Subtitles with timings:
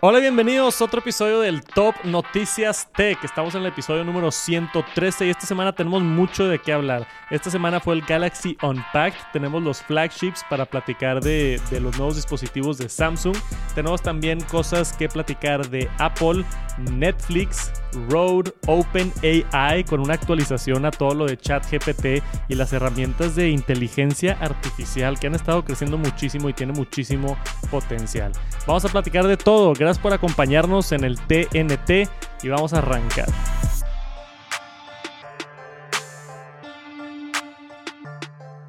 [0.00, 3.18] Hola, bienvenidos a otro episodio del Top Noticias Tech.
[3.24, 7.08] Estamos en el episodio número 113 y esta semana tenemos mucho de qué hablar.
[7.30, 9.18] Esta semana fue el Galaxy Unpacked.
[9.32, 13.36] Tenemos los flagships para platicar de, los nuevos dispositivos de Samsung.
[13.74, 16.44] Tenemos también cosas que platicar de Apple,
[16.92, 17.72] Netflix,
[18.08, 24.38] Rode, OpenAI con una actualización a todo lo de ChatGPT y las herramientas de inteligencia
[24.40, 27.36] artificial que han estado creciendo muchísimo y tienen muchísimo
[27.68, 28.30] potencial.
[28.64, 29.72] Vamos a platicar de todo.
[29.96, 32.10] Por acompañarnos en el TNT
[32.42, 33.28] y vamos a arrancar.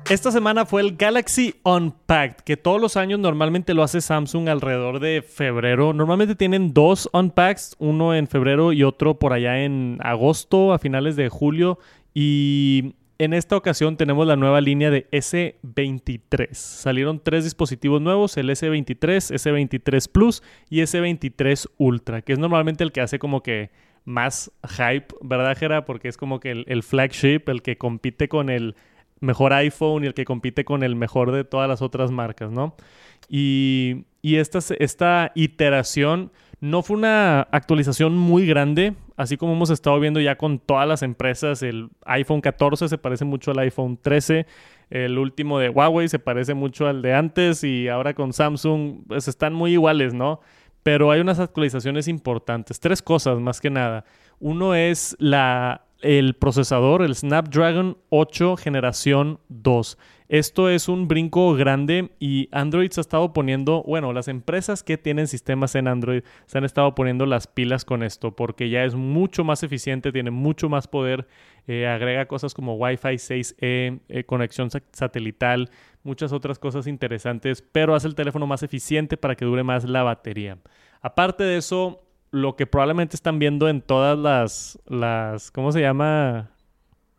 [0.10, 5.00] Esta semana fue el Galaxy Unpacked, que todos los años normalmente lo hace Samsung alrededor
[5.00, 5.94] de febrero.
[5.94, 11.16] Normalmente tienen dos Unpacks, uno en febrero y otro por allá en agosto, a finales
[11.16, 11.78] de julio.
[12.12, 16.54] Y en esta ocasión tenemos la nueva línea de S23.
[16.54, 22.94] Salieron tres dispositivos nuevos, el S23, S23 Plus y S23 Ultra, que es normalmente el
[22.94, 23.72] que hace como que
[24.06, 25.84] más hype, ¿verdad, Jera?
[25.84, 28.78] Porque es como que el, flagship, el que compite con el
[29.20, 32.76] mejor iPhone y el que compite con el mejor de todas las otras marcas, ¿no?
[33.28, 36.32] Y, esta iteración
[36.62, 41.04] no fue una actualización muy grande, así como hemos estado viendo ya con todas las
[41.04, 44.46] empresas, el iPhone 14 se parece mucho al iPhone 13,
[44.92, 49.28] el último de Huawei se parece mucho al de antes y ahora con Samsung pues
[49.28, 50.40] están muy iguales, ¿no?
[50.84, 54.06] Pero hay unas actualizaciones importantes, tres cosas más que nada.
[54.40, 59.98] Uno es la el procesador, el Snapdragon 8 generación 2.
[60.30, 64.98] Esto es un brinco grande y Android se ha estado poniendo, bueno, las empresas que
[64.98, 68.94] tienen sistemas en Android se han estado poniendo las pilas con esto porque ya es
[68.94, 71.28] mucho más eficiente, tiene mucho más poder,
[71.68, 75.72] eh, agrega cosas como Wi-Fi 6E, eh, conexión satelital,
[76.04, 80.04] muchas otras cosas interesantes, pero hace el teléfono más eficiente para que dure más la
[80.04, 80.60] batería.
[81.02, 86.52] Aparte de eso, lo que probablemente están viendo en todas las, las ¿cómo se llama?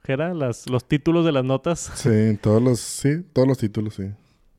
[0.04, 1.92] Gera, las, los títulos de las notas.
[1.94, 4.04] Sí, todos los, sí, todos los títulos, sí.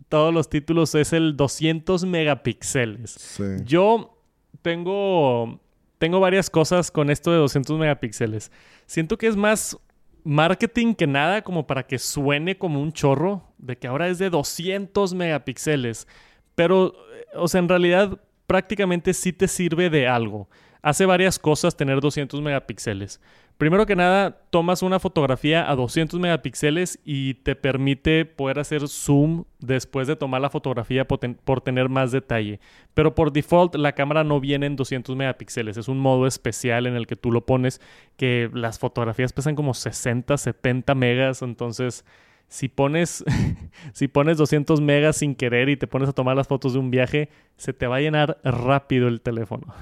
[0.09, 3.11] Todos los títulos es el 200 megapíxeles.
[3.11, 3.43] Sí.
[3.65, 4.17] Yo
[4.61, 5.59] tengo,
[5.97, 8.51] tengo varias cosas con esto de 200 megapíxeles.
[8.85, 9.77] Siento que es más
[10.23, 14.29] marketing que nada como para que suene como un chorro de que ahora es de
[14.29, 16.07] 200 megapíxeles.
[16.55, 16.93] Pero,
[17.35, 18.19] o sea, en realidad
[18.51, 20.49] prácticamente sí te sirve de algo.
[20.81, 23.21] Hace varias cosas tener 200 megapíxeles.
[23.57, 29.45] Primero que nada, tomas una fotografía a 200 megapíxeles y te permite poder hacer zoom
[29.59, 32.59] después de tomar la fotografía por, tener más detalle.
[32.93, 35.77] Pero por default la cámara no viene en 200 megapíxeles.
[35.77, 37.79] Es un modo especial en el que tú lo pones
[38.17, 41.41] que las fotografías pesan como 60, 70 megas.
[41.41, 42.03] Entonces
[42.51, 43.23] si pones,
[43.93, 46.91] si pones 200 megas sin querer y te pones a tomar las fotos de un
[46.91, 49.73] viaje, se te va a llenar rápido el teléfono.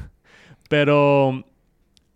[0.70, 1.46] Pero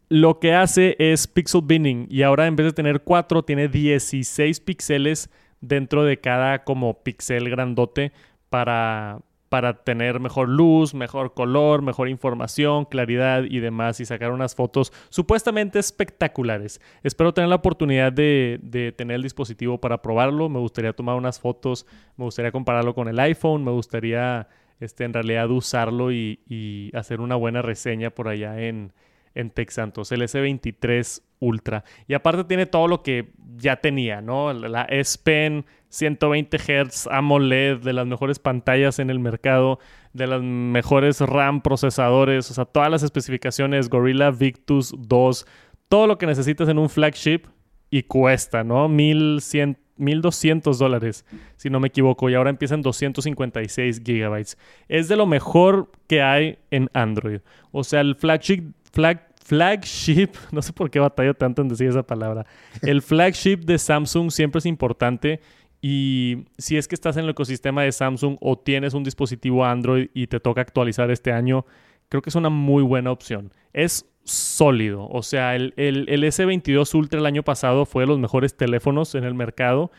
[0.09, 4.59] lo que hace es pixel binning y ahora en vez de tener 4 tiene 16
[4.59, 8.11] píxeles dentro de cada como pixel grandote
[8.51, 9.21] para,
[9.53, 14.91] para tener mejor luz, mejor color, mejor información, claridad y demás y sacar unas fotos
[15.09, 16.81] supuestamente espectaculares.
[17.03, 20.49] Espero tener la oportunidad de, tener el dispositivo para probarlo.
[20.49, 21.85] Me gustaría tomar unas fotos,
[22.17, 24.47] me gustaría compararlo con el iPhone, me gustaría
[24.79, 28.91] este, en realidad usarlo y, y hacer una buena reseña por allá en,
[29.35, 31.83] en Texantos, el S23 Ultra.
[32.07, 34.53] Y aparte tiene todo lo que ya tenía, ¿no?
[34.53, 39.79] La S Pen, 120 Hz, AMOLED, de las mejores pantallas en el mercado,
[40.13, 45.45] de las mejores RAM procesadores, o sea, todas las especificaciones, Gorilla Victus 2,
[45.89, 47.41] todo lo que necesitas en un flagship
[47.89, 48.87] y cuesta, ¿no?
[48.87, 54.57] 1100 1200 dólares, si no me equivoco, y ahora empieza en 256 gigabytes.
[54.87, 57.41] Es de lo mejor que hay en Android.
[57.71, 62.03] O sea, el flagship flag, flagship, no sé por qué batallo tanto en decir esa
[62.03, 62.45] palabra.
[62.81, 65.41] El flagship de Samsung siempre es importante
[65.81, 70.09] y si es que estás en el ecosistema de Samsung o tienes un dispositivo Android
[70.13, 71.65] y te toca actualizar este año,
[72.07, 73.51] creo que es una muy buena opción.
[73.73, 78.19] Es sólido, o sea, el, el, el S22 Ultra el año pasado fue de los
[78.19, 79.91] mejores teléfonos en el mercado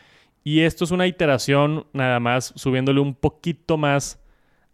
[0.43, 4.19] y esto es una iteración nada más subiéndole un poquito más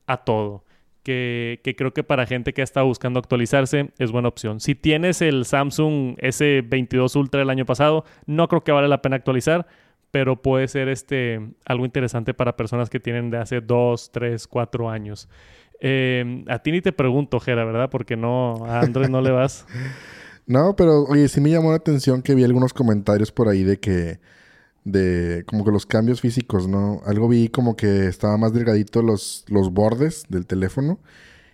[0.07, 0.63] a todo
[1.03, 4.59] que, creo que para gente que está buscando actualizarse es buena opción.
[4.59, 9.15] Si tienes el Samsung S22 Ultra del año pasado, no creo que vale la pena
[9.15, 9.67] actualizar,
[10.11, 14.89] pero puede ser este, algo interesante para personas que tienen de hace 2, 3, 4
[14.89, 15.29] años.
[15.79, 17.89] Eh, a ti ni te pregunto, Jera, ¿verdad?
[17.89, 19.65] Porque no, a Android no le vas.
[20.45, 23.79] no, pero oye, sí me llamó la atención que vi algunos comentarios por ahí de
[23.79, 24.19] que
[24.83, 27.01] de como que los cambios físicos, ¿no?
[27.05, 30.99] Algo vi como que estaba más delgadito los, los bordes del teléfono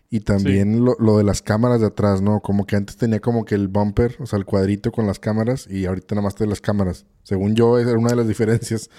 [0.09, 2.39] Y también lo, lo, de las cámaras de atrás, ¿no?
[2.39, 5.67] Como que antes tenía como que el bumper, o sea, el cuadrito con las cámaras
[5.69, 7.05] y ahorita nada más tiene las cámaras.
[7.23, 8.89] Según yo, esa era una de las diferencias.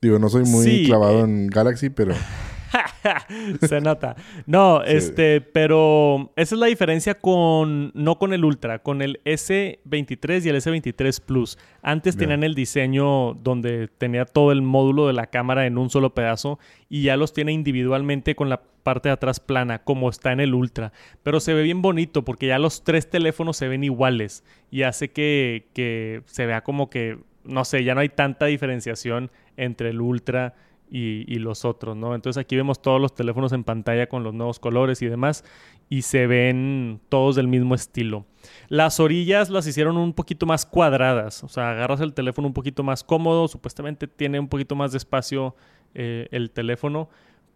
[0.00, 2.14] Digo, no soy muy clavado eh, en Galaxy, pero...
[3.66, 4.16] Se nota.
[4.46, 10.44] No, este, pero esa es la diferencia con, no con el Ultra, con el S23
[10.44, 11.58] y el S23 Plus.
[11.82, 16.14] Antes tenían el diseño donde tenía todo el módulo de la cámara en un solo
[16.14, 20.40] pedazo y ya los tiene individualmente con la parte de atrás plana, como está en
[20.40, 20.92] el Ultra.
[21.22, 25.10] Pero se ve bien bonito porque ya los tres teléfonos se ven iguales y hace
[25.10, 30.00] que, que se vea como que, no sé, ya no hay tanta diferenciación entre el
[30.00, 30.54] Ultra
[30.90, 32.14] y, los otros, ¿no?
[32.14, 35.44] Entonces aquí vemos todos los teléfonos en pantalla con los nuevos colores y demás
[35.88, 38.26] y se ven todos del mismo estilo.
[38.68, 42.82] Las orillas las hicieron un poquito más cuadradas, o sea, agarras el teléfono un poquito
[42.82, 45.54] más cómodo, supuestamente tiene un poquito más de espacio
[45.94, 47.08] eh, el teléfono,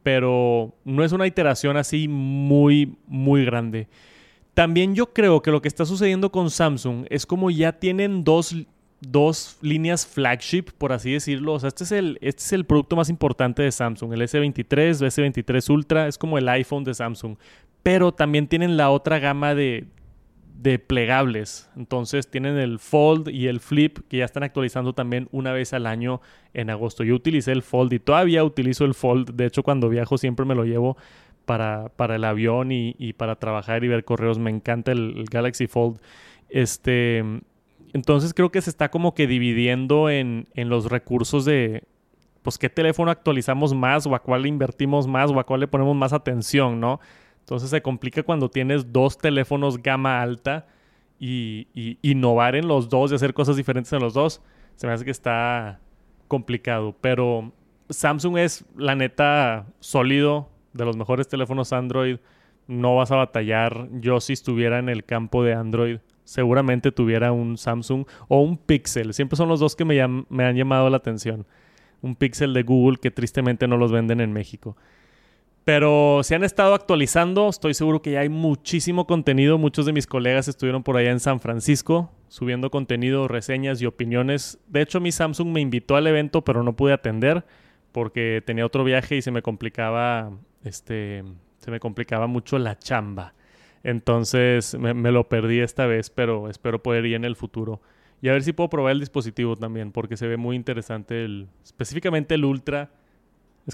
[0.02, 3.88] pero no es una iteración así muy, muy grande.
[4.54, 8.54] También yo creo que lo que está sucediendo con Samsung es como ya tienen dos
[9.02, 11.54] dos líneas flagship, por así decirlo.
[11.54, 14.12] O sea, este es el, este es el producto más importante de Samsung.
[14.12, 17.36] El S23, S23 Ultra, es como el iPhone de Samsung.
[17.82, 19.86] Pero también tienen la otra gama de,
[20.54, 21.68] de plegables.
[21.76, 25.86] Entonces tienen el Fold y el Flip que ya están actualizando también una vez al
[25.86, 26.20] año
[26.54, 27.02] en agosto.
[27.02, 29.34] Yo utilicé el Fold y todavía utilizo el Fold.
[29.34, 30.96] De hecho, cuando viajo siempre me lo llevo
[31.44, 34.38] para, para el avión y, y, para trabajar y ver correos.
[34.38, 35.98] Me encanta el, el Galaxy Fold.
[36.48, 37.24] Este,
[37.92, 41.84] entonces creo que se está como que dividiendo en, los recursos de,
[42.42, 45.68] pues, qué teléfono actualizamos más o a cuál le invertimos más o a cuál le
[45.68, 47.00] ponemos más atención, ¿no?
[47.40, 50.66] Entonces se complica cuando tienes dos teléfonos gama alta
[51.18, 54.40] y, y, innovar en los dos y hacer cosas diferentes en los dos.
[54.76, 55.80] Se me hace que está
[56.28, 56.96] complicado.
[57.00, 57.52] Pero
[57.90, 62.18] Samsung es, la neta, sólido, de los mejores teléfonos Android.
[62.66, 63.88] No vas a batallar.
[63.92, 69.14] Yo si estuviera en el campo de Android, seguramente tuviera un Samsung o un Pixel.
[69.14, 71.46] Siempre son los dos que me, han llamado la atención.
[72.00, 74.76] Un Pixel de Google que tristemente no los venden en México.
[75.64, 79.58] Pero se han estado actualizando, estoy seguro que ya hay muchísimo contenido.
[79.58, 84.58] Muchos de mis colegas estuvieron por allá en San Francisco subiendo contenido, reseñas y opiniones.
[84.66, 87.44] De hecho, mi Samsung me invitó al evento, pero no pude atender
[87.92, 90.32] porque tenía otro viaje y se me complicaba,
[90.64, 91.24] este,
[91.58, 93.34] se me complicaba mucho la chamba.
[93.84, 97.80] Entonces me, lo perdí esta vez, pero espero poder ir en el futuro.
[98.20, 101.48] Y a ver si puedo probar el dispositivo también, porque se ve muy interesante el,
[101.64, 102.90] específicamente el Ultra.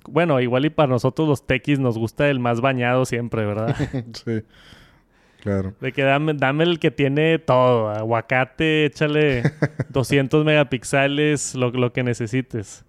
[0.05, 3.77] bueno, igual y para nosotros los techis nos gusta el más bañado siempre, ¿verdad?
[4.13, 4.43] sí.
[5.43, 5.75] Claro.
[5.81, 7.91] De que dame, dame el que tiene todo.
[7.91, 9.43] Aguacate, échale
[9.91, 12.85] 200 megapíxeles, lo, lo que necesites.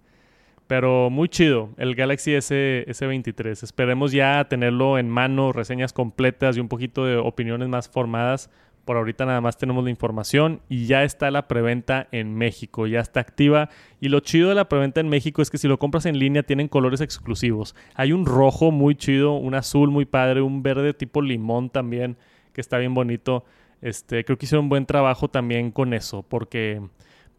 [0.70, 3.64] Pero muy chido el Galaxy S, S23.
[3.64, 8.50] Esperemos ya tenerlo en mano, reseñas completas y un poquito de opiniones más formadas.
[8.84, 13.00] Por ahorita nada más tenemos la información y ya está la preventa en México, ya
[13.00, 13.68] está activa.
[14.00, 16.44] Y lo chido de la preventa en México es que si lo compras en línea
[16.44, 17.74] tienen colores exclusivos.
[17.96, 22.16] Hay un rojo muy chido, un azul muy padre, un verde tipo limón también,
[22.52, 23.44] que está bien bonito.
[23.82, 26.80] Este, creo que hicieron un buen trabajo también con eso, porque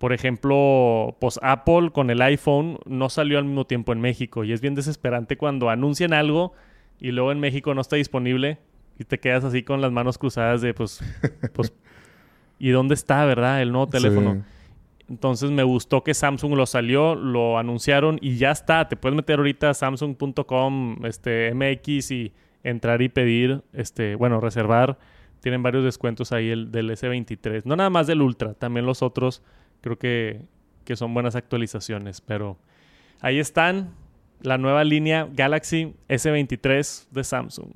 [0.01, 4.51] por ejemplo, pues Apple con el iPhone no salió al mismo tiempo en México y
[4.51, 6.53] es bien desesperante cuando anuncian algo
[6.99, 8.57] y luego en México no está disponible
[8.97, 11.01] y te quedas así con las manos cruzadas de pues,
[11.53, 11.71] pues
[12.57, 13.61] ¿y dónde está, verdad?
[13.61, 14.43] El nuevo teléfono.
[15.07, 18.89] Entonces me gustó que Samsung lo salió, lo anunciaron y ya está.
[18.89, 24.97] Te puedes meter ahorita a samsung.com, este, MX y entrar y pedir, este, bueno, reservar.
[25.41, 27.65] Tienen varios descuentos ahí el, del S23.
[27.65, 29.43] No nada más del Ultra, también los otros
[29.81, 30.45] creo que,
[30.95, 32.19] son buenas actualizaciones.
[32.19, 32.57] Pero
[33.21, 33.93] ahí están
[34.41, 37.69] la nueva línea Galaxy S23 de Samsung.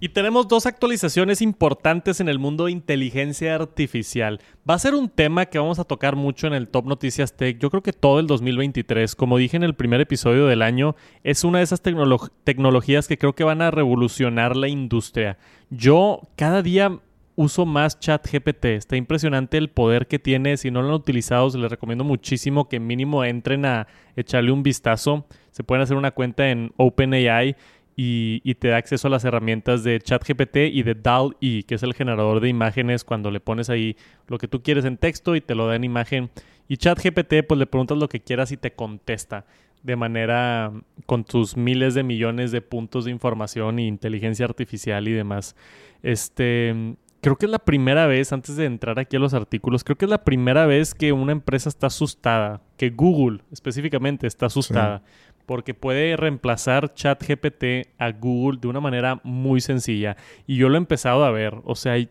[0.00, 4.40] Y tenemos dos actualizaciones importantes en el mundo de inteligencia artificial.
[4.68, 7.58] Va a ser un tema que vamos a tocar mucho en el Top Noticias Tech.
[7.58, 11.42] Yo creo que todo el 2023, como dije en el primer episodio del año, es
[11.42, 15.38] una de esas tecnologías que creo que van a revolucionar la industria.
[15.70, 17.00] Yo cada día
[17.36, 18.64] uso más ChatGPT.
[18.66, 20.56] Está impresionante el poder que tiene.
[20.56, 23.86] Si no lo han utilizado, les recomiendo muchísimo que mínimo entren a
[24.16, 25.26] echarle un vistazo.
[25.50, 27.56] Se pueden hacer una cuenta en OpenAI
[27.96, 31.82] y, y te da acceso a las herramientas de ChatGPT y de DAL-E, que es
[31.82, 35.40] el generador de imágenes cuando le pones ahí lo que tú quieres en texto y
[35.40, 36.30] te lo da en imagen.
[36.68, 39.44] Y ChatGPT, pues le preguntas lo que quieras y te contesta
[39.84, 40.72] de manera
[41.04, 45.54] con tus miles de millones de puntos de información e inteligencia artificial y demás.
[46.02, 49.96] Este, creo que es la primera vez, antes de entrar aquí a los artículos, creo
[49.96, 55.02] que es la primera vez que una empresa está asustada, que Google específicamente está asustada,
[55.46, 60.18] porque puede reemplazar ChatGPT a Google de una manera muy sencilla.
[60.46, 61.54] Y yo lo he empezado a ver.
[61.64, 62.08] O sea, eh,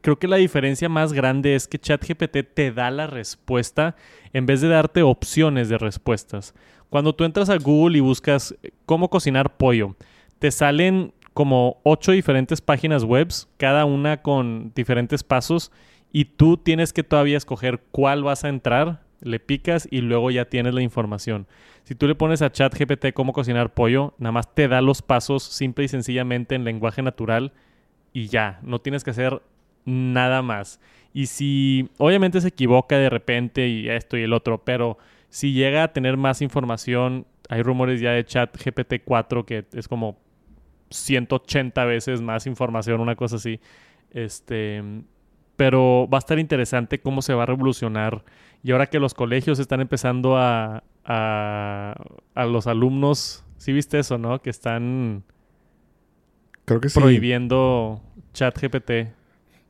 [0.00, 3.96] creo que la diferencia más grande es que ChatGPT te da la respuesta
[4.32, 6.54] en vez de darte opciones de respuestas.
[6.90, 8.54] Cuando tú entras a Google y buscas
[8.86, 9.96] cómo cocinar pollo,
[10.38, 15.72] te salen como ocho diferentes páginas web, cada una con diferentes pasos,
[16.12, 20.44] y tú tienes que todavía escoger cuál vas a entrar, le picas y luego ya
[20.44, 21.46] tienes la información.
[21.82, 25.42] Si tú le pones a ChatGPT cómo cocinar pollo, nada más te da los pasos
[25.42, 27.52] simple y sencillamente en lenguaje natural
[28.12, 29.42] y ya, no tienes que hacer
[29.84, 30.80] nada más.
[31.12, 34.98] Y si obviamente se equivoca de repente y esto y el otro, pero
[35.30, 40.16] si llega a tener más información, hay rumores ya de ChatGPT 4 que es como
[40.94, 43.60] 180 veces más información, una cosa así.
[44.10, 44.82] Este,
[45.56, 48.24] pero va a estar interesante cómo se va a revolucionar.
[48.62, 54.40] Y ahora que los colegios están empezando a, a, los alumnos, ¿sí viste eso, no?
[54.40, 55.22] Que están
[56.64, 58.00] Creo que prohibiendo
[58.32, 59.12] chat GPT.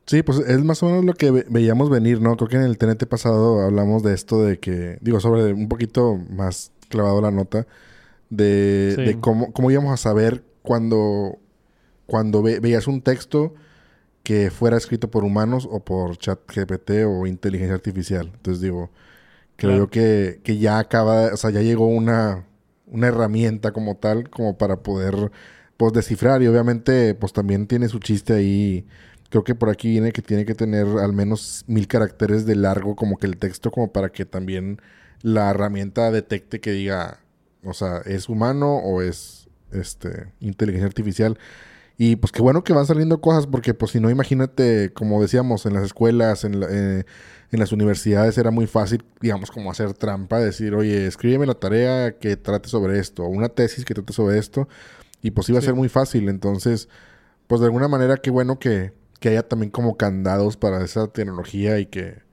[0.05, 2.37] Sí, pues es más o menos lo que veíamos venir, ¿no?
[2.37, 6.19] Creo que en el TNT pasado hablamos de esto de que, digo, sobre un poquito
[6.29, 7.65] más clavado la nota,
[8.29, 11.39] de, de cómo, cómo íbamos a saber cuando,
[12.05, 13.53] cuando veías un texto
[14.23, 18.31] que fuera escrito por humanos o por chat GPT o inteligencia artificial.
[18.33, 18.89] Entonces digo,
[19.55, 22.45] creo que, que, ya acaba, o sea, ya llegó una,
[22.87, 25.31] una herramienta como tal, como para poder
[25.77, 28.87] pues descifrar y obviamente pues también tiene su chiste ahí.
[29.29, 32.95] Creo que por aquí viene que tiene que tener al menos mil caracteres de largo
[32.95, 34.81] como que el texto como para que también
[35.21, 37.19] la herramienta detecte que diga,
[37.63, 39.44] o sea, es humano o es
[39.79, 41.37] este, inteligencia artificial.
[41.97, 45.65] Y pues qué bueno que van saliendo cosas, porque pues si no, imagínate, como decíamos,
[45.65, 47.05] en las escuelas, en, eh,
[47.51, 52.17] en las universidades era muy fácil, digamos, como hacer trampa, decir, oye, escríbeme la tarea
[52.17, 54.67] que trate sobre esto, o una tesis que trate sobre esto,
[55.21, 56.27] y pues iba a ser muy fácil.
[56.27, 56.89] Entonces,
[57.47, 61.79] pues de alguna manera qué bueno que, que haya también como candados para esa tecnología
[61.79, 62.23] y que,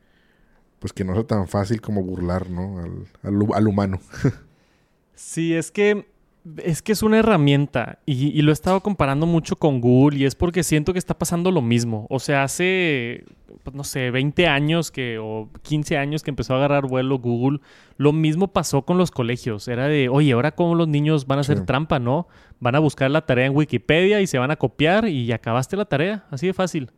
[0.81, 2.81] pues que no sea tan fácil como burlar, ¿no?
[2.81, 4.01] Al, al, al humano.
[5.15, 6.12] sí, es que
[6.57, 10.35] es que es una herramienta y, lo he estado comparando mucho con Google y es
[10.35, 12.07] porque siento que está pasando lo mismo.
[12.11, 13.25] O sea, hace,
[13.63, 17.61] pues, no sé, 20 años que, o 15 años que empezó a agarrar vuelo Google,
[17.97, 19.69] lo mismo pasó con los colegios.
[19.69, 22.27] Era de, oye, ahora cómo los niños van a hacer trampa, ¿no?
[22.59, 25.85] Van a buscar la tarea en Wikipedia y se van a copiar y acabaste la
[25.85, 26.91] tarea, así de fácil.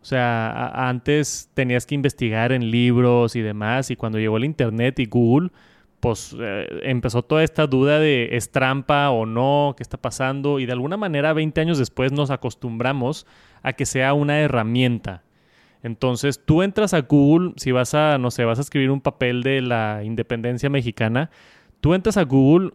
[0.00, 4.98] O sea, antes tenías que investigar en libros y demás y cuando llegó el Internet
[4.98, 5.50] y Google
[6.02, 10.66] pues eh, empezó toda esta duda de es trampa o no, qué está pasando y
[10.66, 13.24] de alguna manera 20 años después nos acostumbramos
[13.62, 15.22] a que sea una herramienta.
[15.84, 19.44] Entonces tú entras a Google, si vas a, no sé, vas a escribir un papel
[19.44, 21.30] de la independencia mexicana,
[21.80, 22.72] tú entras a Google,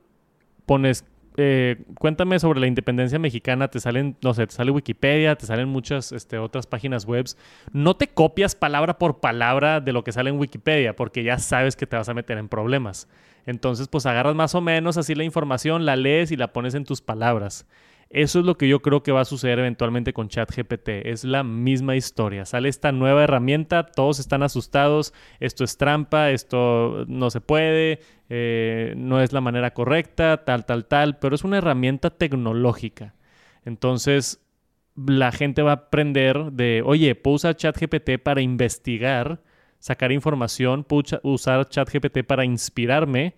[0.65, 1.03] pones
[1.37, 5.69] eh, cuéntame sobre la independencia mexicana, te salen, no sé, te sale Wikipedia, te salen
[5.69, 7.25] muchas este, otras páginas web.
[7.71, 11.75] No te copias palabra por palabra de lo que sale en Wikipedia, porque ya sabes
[11.75, 13.07] que te vas a meter en problemas.
[13.45, 16.85] Entonces, pues agarras más o menos así la información, la lees y la pones en
[16.85, 17.67] tus palabras.
[18.09, 20.89] Eso es lo que yo creo que va a suceder eventualmente con ChatGPT.
[21.03, 22.45] Es la misma historia.
[22.45, 27.99] Sale esta nueva herramienta, todos están asustados, esto es trampa, esto no se puede,
[28.29, 33.13] eh, no es la manera correcta, tal, tal, tal, pero es una herramienta tecnológica.
[33.65, 34.41] Entonces,
[34.95, 39.41] la gente va a aprender de, oye, puedo usar ChatGPT para investigar,
[39.79, 43.35] sacar información, puedo usar ChatGPT para inspirarme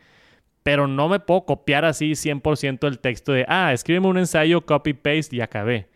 [0.64, 5.36] pero no me puedo copiar así 100% el texto de, ah, escríbeme un ensayo, copy-paste
[5.36, 5.90] y acabé.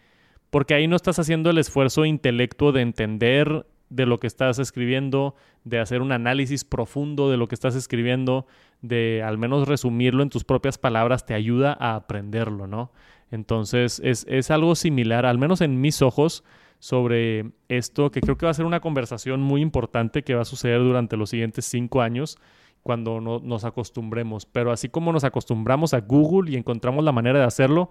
[0.50, 5.36] Porque ahí no estás haciendo el esfuerzo intelectual de entender de lo que estás escribiendo,
[5.64, 8.48] de hacer un análisis profundo de lo que estás escribiendo,
[8.82, 12.92] de al menos resumirlo en tus propias palabras, te ayuda a aprenderlo, ¿no?
[13.30, 16.44] Entonces es, es algo similar, al menos en mis ojos,
[16.84, 20.46] sobre esto, que creo que va a ser una conversación muy importante que va a
[20.46, 22.38] suceder durante los siguientes cinco años
[22.84, 24.46] cuando no, nos acostumbremos.
[24.46, 27.90] Pero así como nos acostumbramos a Google y encontramos la manera de hacerlo,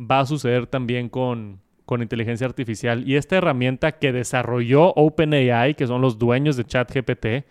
[0.00, 3.06] va a suceder también con, con inteligencia artificial.
[3.06, 7.44] Y esta herramienta que desarrolló OpenAI, que son los dueños de ChatGPT,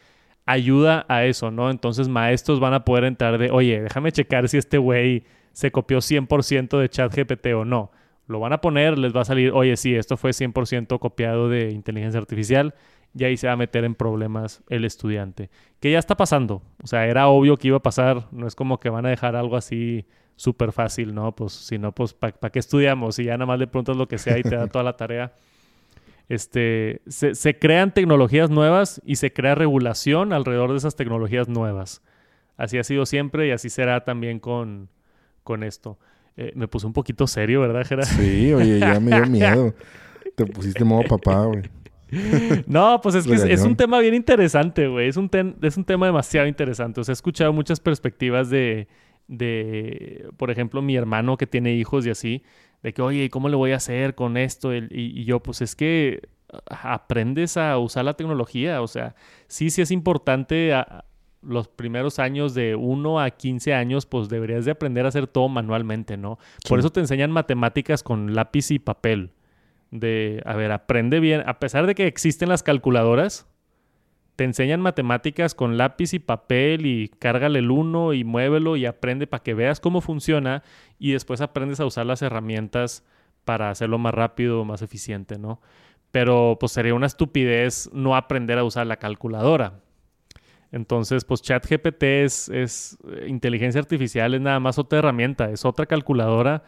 [0.45, 1.69] ayuda a eso, ¿no?
[1.69, 5.99] Entonces maestros van a poder entrar de, oye, déjame checar si este güey se copió
[5.99, 7.91] 100% de ChatGPT o no.
[8.27, 11.71] Lo van a poner, les va a salir, oye, sí, esto fue 100% copiado de
[11.71, 12.73] inteligencia artificial
[13.15, 15.49] y ahí se va a meter en problemas el estudiante.
[15.79, 16.61] Que ya está pasando.
[16.83, 18.27] O sea, era obvio que iba a pasar.
[18.31, 21.35] No es como que van a dejar algo así súper fácil, ¿no?
[21.35, 23.15] Pues si no, pues ¿para qué estudiamos?
[23.15, 25.33] Si ya nada más le preguntas lo que sea y te da toda la tarea.
[26.29, 32.03] Este, se, se crean tecnologías nuevas y se crea regulación alrededor de esas tecnologías nuevas.
[32.55, 34.89] Así ha sido siempre y así será también con,
[35.43, 35.97] con esto.
[36.37, 38.05] Eh, me puse un poquito serio, ¿verdad, Gerard?
[38.05, 39.73] Sí, oye, ya me dio miedo.
[40.35, 41.63] Te pusiste modo papá, güey.
[42.67, 45.07] No, pues es que es, un tema bien interesante, güey.
[45.07, 45.29] Es, un
[45.61, 47.01] es un tema demasiado interesante.
[47.01, 48.87] O sea, he escuchado muchas perspectivas de,
[49.27, 52.43] de, por ejemplo, mi hermano que tiene hijos y así,
[52.83, 54.73] de que, oye, ¿cómo le voy a hacer con esto?
[54.75, 56.27] Y, yo, pues es que
[56.67, 58.81] aprendes a usar la tecnología.
[58.81, 59.15] O sea,
[59.47, 60.73] sí, sí es importante
[61.41, 65.47] los primeros años de 1 a 15 años, pues deberías de aprender a hacer todo
[65.47, 66.37] manualmente, ¿no?
[66.67, 69.31] Por eso te enseñan matemáticas con lápiz y papel.
[69.91, 73.47] De, a ver, aprende bien, a pesar de que existen las calculadoras,
[74.35, 79.27] te enseñan matemáticas con lápiz y papel y cárgale el uno y muévelo y aprende
[79.27, 80.63] para que veas cómo funciona
[80.97, 83.03] y después aprendes a usar las herramientas
[83.43, 85.59] para hacerlo más rápido, más eficiente, ¿no?
[86.11, 89.81] Pero pues sería una estupidez no aprender a usar la calculadora.
[90.71, 95.85] Entonces, pues ChatGPT es, es eh, inteligencia artificial, es nada más otra herramienta, es otra
[95.85, 96.63] calculadora.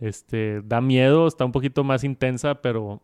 [0.00, 3.02] Este, da miedo, está un poquito más intensa, pero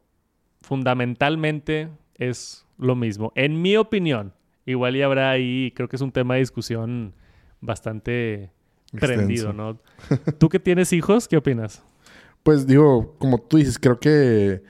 [0.62, 3.32] fundamentalmente es lo mismo.
[3.34, 4.32] En mi opinión,
[4.64, 7.14] igual y habrá ahí, creo que es un tema de discusión
[7.60, 8.50] bastante
[8.92, 9.78] prendido, ¿no?
[10.38, 11.82] ¿Tú que tienes hijos, qué opinas?
[12.42, 14.62] Pues digo, como tú dices, creo que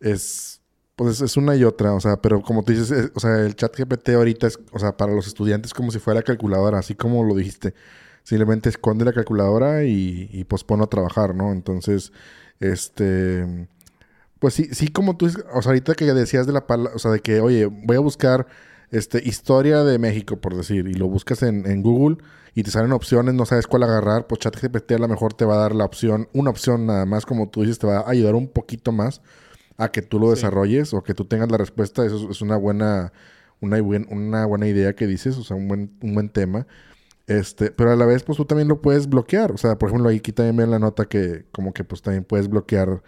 [0.00, 0.62] es
[0.96, 3.74] pues es una y otra, o sea, pero como tú dices, o sea, el chat
[3.76, 7.34] GPT ahorita es, o sea, para los estudiantes como si fuera calculadora, así como lo
[7.34, 7.74] dijiste.
[8.24, 11.52] Simplemente esconde la calculadora y, y pospone a trabajar, ¿no?
[11.52, 12.12] Entonces,
[12.60, 13.68] este,
[14.38, 17.10] pues sí, sí, como tú, o sea, ahorita que decías de la palabra, o sea,
[17.10, 18.46] de que, oye, voy a buscar,
[18.92, 22.18] este, historia de México, por decir, y lo buscas en, en Google
[22.54, 25.54] y te salen opciones, no sabes cuál agarrar, pues ChatGPT a lo mejor te va
[25.54, 28.34] a dar la opción, una opción nada más, como tú dices, te va a ayudar
[28.34, 29.22] un poquito más
[29.78, 32.04] a que tú lo desarrolles o que tú tengas la respuesta.
[32.04, 33.12] Eso es una buena,
[33.60, 36.66] una, una buena idea que dices, o sea, un buen, un buen tema.
[37.32, 39.52] Este, pero a la vez, pues tú también lo puedes bloquear.
[39.52, 42.48] O sea, por ejemplo, aquí también ven la nota que como que pues también puedes
[42.48, 43.02] bloquear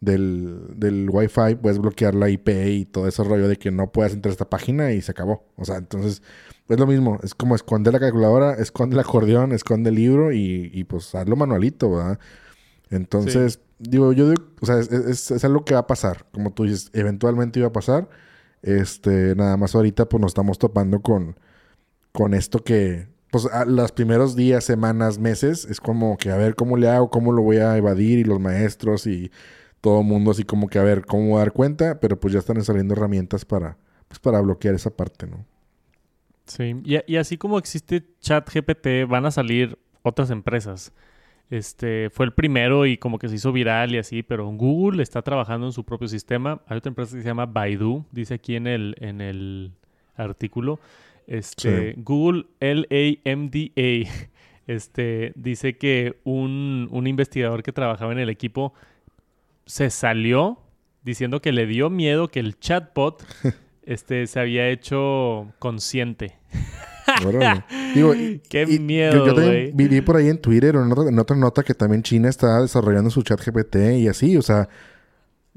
[0.00, 4.12] del, del Wi-Fi, puedes bloquear la IP y todo ese rollo de que no puedas
[4.12, 5.44] entrar a esta página y se acabó.
[5.56, 6.22] O sea, entonces
[6.68, 7.20] es lo mismo.
[7.22, 11.36] Es como esconder la calculadora, esconde el acordeón, esconde el libro y, y pues hazlo
[11.36, 12.18] manualito, ¿verdad?
[12.90, 16.26] Entonces, digo, yo digo, o sea, es, algo que va a pasar.
[16.32, 18.08] Como tú dices, eventualmente iba a pasar.
[18.62, 21.36] Este, nada más ahorita pues nos estamos topando con,
[22.12, 26.76] con esto que, pues los primeros días, semanas, meses, es como que a ver cómo
[26.76, 29.30] le hago, cómo lo voy a evadir y los maestros y
[29.80, 32.62] todo el mundo así como que a ver cómo dar cuenta, pero pues ya están
[32.64, 33.76] saliendo herramientas para,
[34.08, 35.44] pues, para bloquear esa parte, ¿no?
[36.46, 40.92] Sí, y, y así como existe ChatGPT, van a salir otras empresas.
[41.50, 45.22] Este, fue el primero y como que se hizo viral y así, pero Google está
[45.22, 46.60] trabajando en su propio sistema.
[46.66, 49.72] Hay otra empresa que se llama Baidu, dice aquí en el, en el
[50.14, 50.78] artículo.
[51.28, 53.70] Este, Google LAMDA
[54.66, 58.72] este, dice que un, un investigador que trabajaba en el equipo
[59.66, 60.58] se salió
[61.02, 63.24] diciendo que le dio miedo que el chatbot
[63.82, 66.38] este, se había hecho consciente.
[68.50, 72.28] Qué miedo, Yo, también viví por ahí en Twitter en otra, nota que también China
[72.28, 74.68] está desarrollando su chat GPT y así, o sea,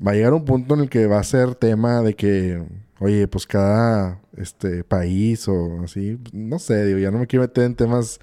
[0.05, 2.63] va a llegar un punto en el que va a ser tema de que,
[3.01, 7.65] oye, pues cada este país o así, no sé, digo, ya no me quiero meter
[7.65, 8.19] en temas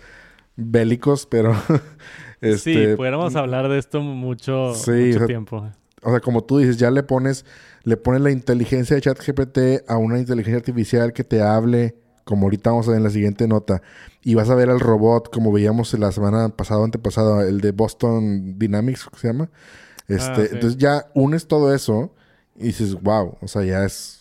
[0.57, 1.53] bélicos, pero...
[2.41, 5.69] este, sí, pudiéramos hablar de esto mucho, mucho tiempo.
[6.03, 7.45] O sea, como tú dices, ya le pones,
[7.83, 11.97] le pones la inteligencia de ChatGPT a una inteligencia artificial que te hable
[12.29, 13.81] como ahorita vamos a ver en la siguiente nota,
[14.23, 17.73] y vas a ver al robot, como veíamos la semana pasada o antepasada, el de
[17.73, 19.49] Boston Dynamics, ¿qué se llama?
[20.09, 22.15] Este, ah, Entonces ya unes todo eso
[22.55, 24.18] y dices, wow, o sea, ya es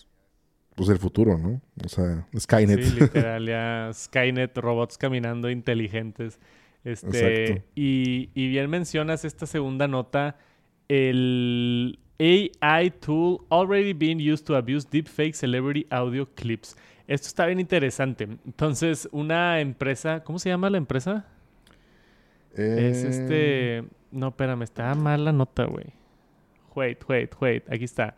[0.77, 1.59] pues el futuro, ¿no?
[1.83, 2.83] O sea, Skynet.
[2.83, 6.39] Sí, literal, ya Skynet, robots caminando inteligentes.
[6.83, 10.37] Este, y, y bien mencionas esta segunda nota,
[10.87, 16.77] el AI tool already being used to abuse deepfake celebrity audio clips.
[17.07, 18.25] Esto está bien interesante.
[18.45, 21.25] Entonces, una empresa, ¿cómo se llama la empresa?
[22.53, 23.79] Es este.
[23.79, 23.83] Eh.
[24.11, 25.87] No, espérame, está mal la nota, güey.
[26.75, 27.63] Wait, wait, wait.
[27.71, 28.15] Aquí está.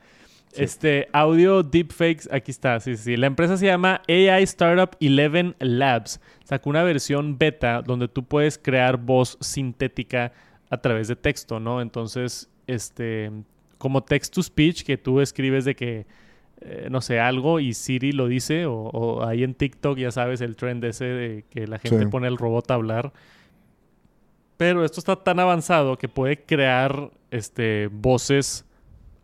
[0.54, 3.18] Este, audio deepfakes, aquí está, sí, sí.
[3.18, 6.20] La empresa se llama AI Startup 11 Labs.
[6.44, 10.32] Sacó una versión beta donde tú puedes crear voz sintética
[10.70, 11.82] a través de texto, ¿no?
[11.82, 13.32] Entonces, este,
[13.78, 16.08] como text to speech que tú escribes de que
[16.62, 20.58] eh, no sé, algo y Siri lo dice, o, ahí en TikTok ya sabes el
[20.58, 23.14] trend ese de que la gente pone el robot a hablar.
[24.58, 28.66] Pero esto está tan avanzado que puede crear este, voces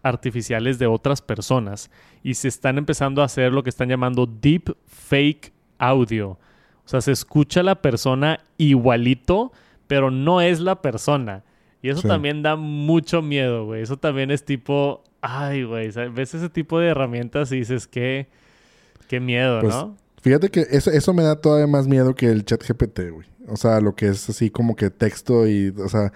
[0.05, 1.89] artificiales de otras personas
[2.21, 6.29] y se están empezando a hacer lo que están llamando deep fake audio.
[6.29, 9.51] O sea, se escucha la persona igualito,
[9.87, 11.43] pero no es la persona.
[11.81, 13.81] Y eso también da mucho miedo, güey.
[13.81, 18.27] Eso también es tipo, ay, güey, ves ese tipo de herramientas y dices, qué,
[19.07, 19.97] qué miedo, pues, ¿no?
[20.21, 23.27] Fíjate que eso, eso me da todavía más miedo que el chat GPT, güey.
[23.47, 26.13] O sea, lo que es así como que texto y, o sea,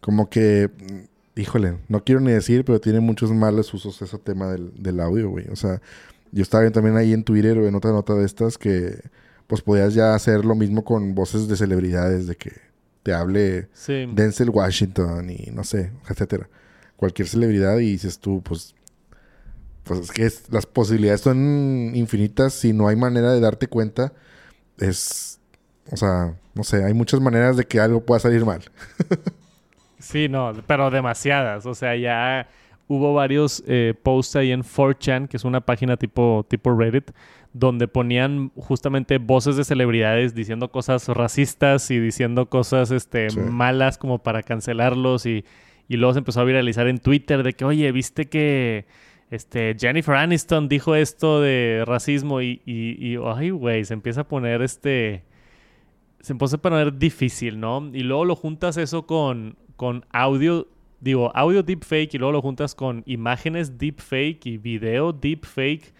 [0.00, 0.70] como que,
[1.38, 5.30] híjole, no quiero ni decir, pero tiene muchos males usos ese tema del, del audio,
[5.30, 5.46] güey.
[5.48, 5.80] O sea,
[6.32, 9.00] yo estaba viendo también ahí en Twitter o en otra nota de estas que,
[9.46, 12.52] pues podías ya hacer lo mismo con voces de celebridades, de que
[13.02, 16.48] te hable Denzel Washington y no sé, etcétera.
[16.96, 18.74] Cualquier celebridad y dices tú, pues,
[19.84, 22.52] pues es que las posibilidades son infinitas.
[22.52, 24.12] Si no hay manera de darte cuenta,
[24.78, 25.38] es,
[25.90, 28.62] o sea, no sé, hay muchas maneras de que algo pueda salir mal.
[29.98, 31.66] sí, no, pero demasiadas.
[31.66, 32.48] O sea, ya
[32.88, 37.10] hubo varios eh, posts ahí en 4chan, que es una página tipo, tipo Reddit,
[37.52, 44.22] donde ponían justamente voces de celebridades diciendo cosas racistas y diciendo cosas este, malas como
[44.22, 45.44] para cancelarlos y,
[45.88, 48.86] luego se empezó a viralizar en Twitter de que, oye, viste que
[49.30, 54.28] este, Jennifer Aniston dijo esto de racismo y, y, y ay, güey, se empieza a
[54.28, 55.24] poner este...
[56.20, 57.90] Se empieza a poner difícil, ¿no?
[57.92, 60.66] Y luego lo juntas eso con, con audio,
[61.00, 65.94] digo, audio deepfake y luego lo juntas con imágenes deepfake y video deepfake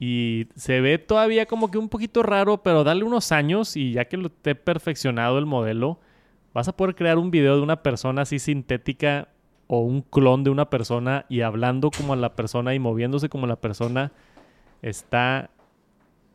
[0.00, 4.06] y se ve todavía como que un poquito raro, pero dale unos años y ya
[4.06, 6.00] que lo esté perfeccionado el modelo,
[6.52, 9.28] vas a poder crear un video de una persona así sintética
[9.68, 13.54] o un clon de una persona y hablando como la persona y moviéndose como la
[13.54, 14.10] persona.
[14.82, 15.50] Está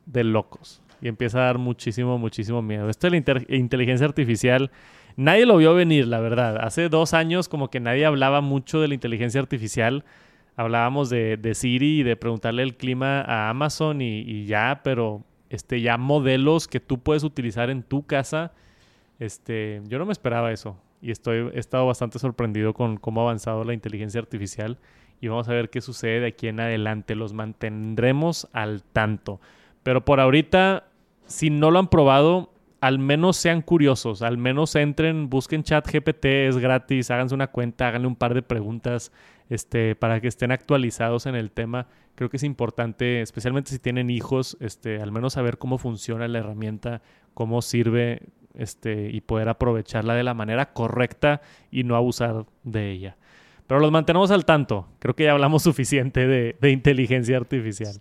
[0.06, 0.82] de locos.
[1.02, 2.90] Y empieza a dar muchísimo, muchísimo miedo.
[2.90, 4.72] Esto de la inteligencia artificial,
[5.18, 6.58] nadie lo vio venir, la verdad.
[6.62, 10.06] Hace dos años como que nadie hablaba mucho de la inteligencia artificial
[10.58, 15.80] hablábamos de, de, Siri y de preguntarle el clima a Amazon y, ya, pero este,
[15.82, 18.52] ya modelos que tú puedes utilizar en tu casa,
[19.20, 23.26] este, yo no me esperaba eso y estoy, he estado bastante sorprendido con cómo ha
[23.26, 24.80] avanzado la inteligencia artificial
[25.22, 27.16] y vamos a ver qué sucede de aquí en adelante.
[27.16, 29.40] Los mantendremos al tanto.
[29.84, 30.86] Pero por ahorita,
[31.26, 36.26] si no lo han probado, al menos sean curiosos, al menos entren, busquen chat GPT,
[36.48, 39.12] es gratis, háganse una cuenta, háganle un par de preguntas
[39.50, 41.88] este, para que estén actualizados en el tema.
[42.16, 46.40] Creo que es importante, especialmente si tienen hijos, este, al menos saber cómo funciona la
[46.40, 47.02] herramienta,
[47.34, 48.22] cómo sirve
[48.54, 53.18] este, y poder aprovecharla de la manera correcta y no abusar de ella.
[53.68, 54.88] Pero los mantenemos al tanto.
[55.00, 57.94] Creo que ya hablamos suficiente de, inteligencia artificial.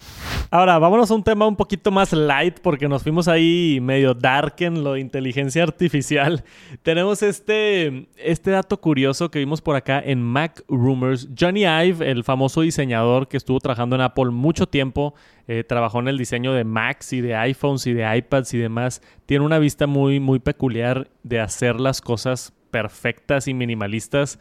[0.50, 4.54] Ahora, vámonos a un tema un poquito más light porque nos fuimos ahí medio dark
[4.60, 6.44] en lo de inteligencia artificial.
[6.82, 11.28] Tenemos este, este dato curioso que vimos por acá en Mac Rumors.
[11.38, 15.14] Johnny Ive, el famoso diseñador que estuvo trabajando en Apple mucho tiempo,
[15.48, 19.02] eh, trabajó en el diseño de Macs y de iPhones y de iPads y demás.
[19.26, 24.38] Tiene una vista muy, muy peculiar de hacer las cosas perfectas y minimalistas.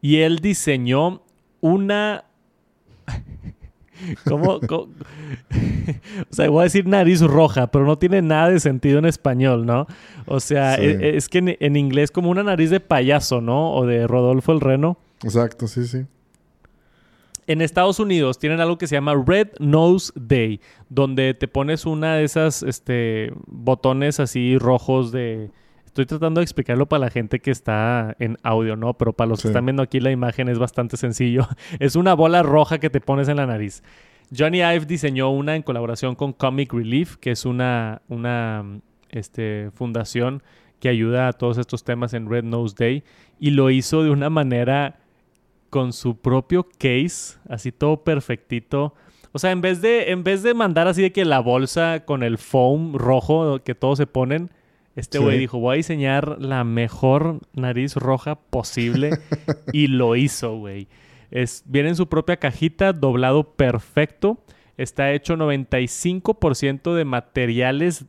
[0.00, 1.22] Y él diseñó
[1.60, 2.24] una...
[4.28, 4.60] ¿Cómo?
[4.62, 4.88] o
[6.30, 9.86] sea, voy a decir nariz roja, pero no tiene nada de sentido en español, ¿no?
[10.26, 13.74] O sea, e, es, que en, inglés como una nariz de payaso, ¿no?
[13.74, 14.98] O de Rodolfo el Reno.
[15.24, 16.06] Exacto, sí, sí.
[17.48, 22.16] En Estados Unidos tienen algo que se llama Red Nose Day, donde te pones una
[22.16, 25.50] de esas este, botones así rojos de,
[25.98, 28.94] Estoy tratando de explicarlo para la gente que está en audio, ¿no?
[28.94, 31.48] Pero para los que están viendo aquí la imagen es bastante sencillo.
[31.80, 33.82] Es una bola roja que te pones en la nariz.
[34.36, 38.64] Johnny Ive diseñó una en colaboración con Comic Relief, que es una, una
[39.10, 40.44] este, fundación
[40.78, 43.02] que ayuda a todos estos temas en Red Nose Day.
[43.40, 45.00] Y lo hizo de una manera
[45.68, 48.94] con su propio case, así todo perfectito.
[49.32, 52.22] O sea, en vez de, en vez de mandar así de que la bolsa con
[52.22, 54.52] el foam rojo que todos se ponen,
[54.98, 59.10] este güey dijo, voy a diseñar la mejor nariz roja posible
[59.72, 60.88] y lo hizo, güey.
[61.30, 64.42] Es, viene en su propia cajita, doblado perfecto.
[64.76, 68.06] Está hecho 95% de materiales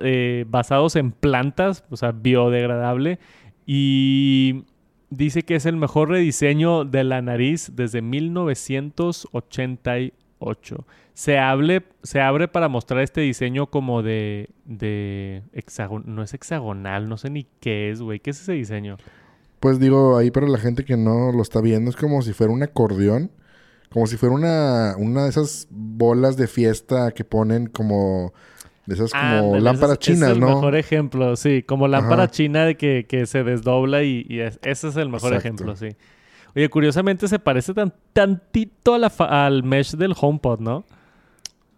[0.00, 3.20] eh, basados en plantas, o sea, biodegradable.
[3.64, 4.64] Y
[5.10, 9.62] dice que es el mejor rediseño de la nariz desde 1988
[11.14, 11.38] se,
[12.02, 15.42] se abre para mostrar este diseño como de, de
[16.04, 18.20] no es hexagonal, no sé ni qué es, güey.
[18.20, 18.98] ¿Qué es ese diseño?
[19.60, 22.52] Pues digo, ahí para la gente que no lo está viendo, es como si fuera
[22.52, 23.30] un acordeón.
[23.90, 28.32] Como si fuera una, una de esas bolas de fiesta que ponen como...
[28.84, 31.64] De esas como lámparas chinas, es el mejor ejemplo, sí.
[31.64, 34.26] Como lámpara china de que, que, se desdobla y,
[34.62, 35.96] ese es el mejor ejemplo, sí.
[36.56, 40.86] Oye, curiosamente se parece tan, tantito al mesh del HomePod, ¿no?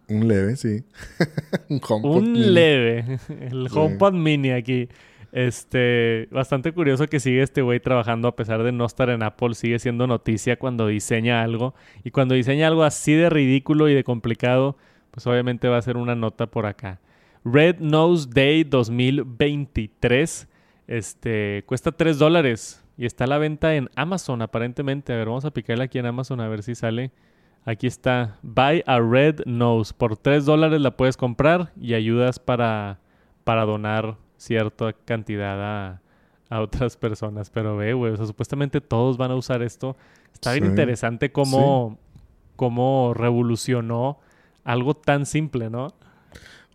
[0.07, 0.85] Un leve, sí.
[1.69, 3.19] un HomePod Un leve.
[3.41, 4.87] El HomePod Mini aquí.
[5.33, 9.53] Este, bastante curioso que sigue este güey trabajando a pesar de no estar en Apple,
[9.53, 11.75] sigue siendo noticia cuando diseña algo.
[12.05, 14.77] Y cuando diseña algo así de ridículo y de complicado,
[15.11, 17.01] pues obviamente va a ser una nota por acá.
[17.43, 20.47] Red Nose Day 2023.
[20.87, 25.13] Este, cuesta 3 dólares y está a la venta en Amazon aparentemente.
[25.13, 27.13] A ver, vamos a picarle aquí en Amazon a ver si sale.
[27.63, 28.37] Aquí está.
[28.41, 29.93] Buy a Red Nose.
[29.97, 32.99] Por 3 dólares la puedes comprar y ayudas para,
[33.45, 36.01] para donar cierta cantidad
[36.49, 37.49] a, otras personas.
[37.49, 39.95] Pero ve, güey, o sea, supuestamente todos van a usar esto.
[40.33, 41.97] Está bien interesante cómo,
[42.57, 44.19] cómo revolucionó
[44.65, 45.93] algo tan simple, ¿no?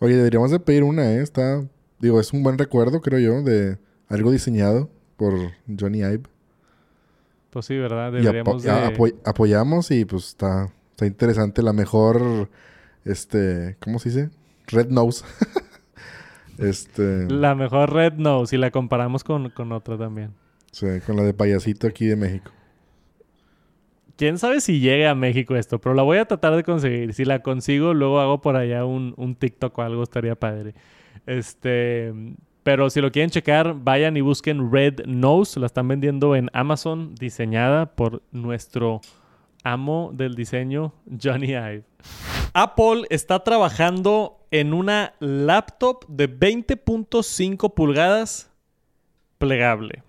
[0.00, 1.20] Oye, deberíamos de pedir una, ¿eh?
[1.20, 1.62] Está,
[1.98, 3.76] digo, es un buen recuerdo, creo yo, de
[4.08, 5.34] algo diseñado por
[5.78, 6.22] Johnny Ive.
[7.50, 8.12] Pues sí, ¿verdad?
[8.12, 9.14] Deberíamos de...
[9.24, 11.62] apoyamos y pues está, está interesante.
[11.62, 12.48] La mejor,
[13.04, 14.30] este, ¿cómo se dice?
[14.66, 15.24] Red Nose.
[16.58, 17.30] este...
[17.30, 20.32] La mejor Red Nose y la comparamos con, con otra también.
[20.72, 22.50] Sí, con la de payasito aquí de México.
[24.16, 27.14] Quién sabe si llegue a México esto, pero la voy a tratar de conseguir.
[27.14, 30.74] Si la consigo, luego hago por allá un, un TikTok o algo, estaría padre.
[31.26, 32.12] Este,
[32.64, 35.60] pero si lo quieren checar, vayan y busquen Red Nose.
[35.60, 39.02] La están vendiendo en Amazon, diseñada por nuestro
[39.62, 41.84] amo del diseño, Johnny Ive.
[42.54, 48.50] Apple está trabajando en una laptop de 20.5 pulgadas
[49.38, 50.02] plegable.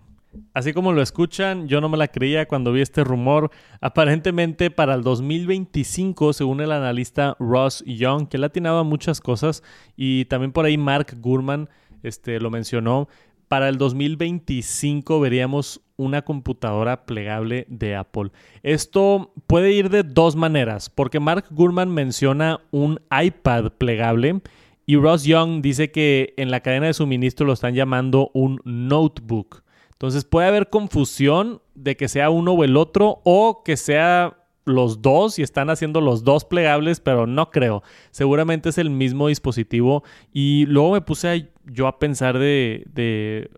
[0.54, 3.52] Así como lo escuchan, yo no me la creía cuando vi este rumor.
[3.82, 9.20] Aparentemente para el 2025, según el analista Ross Young, que le ha atinado a muchas
[9.22, 9.64] cosas,
[9.96, 11.70] y también por ahí Mark Gurman,
[12.08, 13.08] este, lo mencionó.
[13.48, 18.32] Para el 2025 veríamos una computadora plegable de Apple.
[18.64, 24.42] Esto puede ir de dos maneras, porque Mark Gurman menciona un iPad plegable
[24.86, 29.64] y Ross Young dice que en la cadena de suministro lo están llamando un notebook.
[29.92, 35.02] Entonces puede haber confusión de que sea uno o el otro o que sea los
[35.02, 37.84] dos y están haciendo los dos plegables, pero no creo.
[38.12, 40.04] Seguramente es el mismo dispositivo.
[40.34, 41.30] Y luego me puse
[41.66, 43.50] yo a pensar de, de,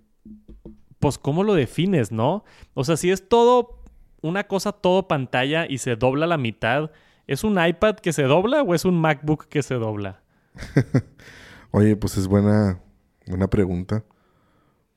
[0.99, 2.43] pues, ¿cómo lo defines, no?
[2.73, 3.81] O sea, si es todo,
[4.21, 6.91] una cosa todo pantalla y se dobla la mitad,
[7.27, 10.21] ¿es un iPad que se dobla o es un MacBook que se dobla?
[11.71, 12.79] Oye, pues es buena,
[13.27, 14.03] buena pregunta.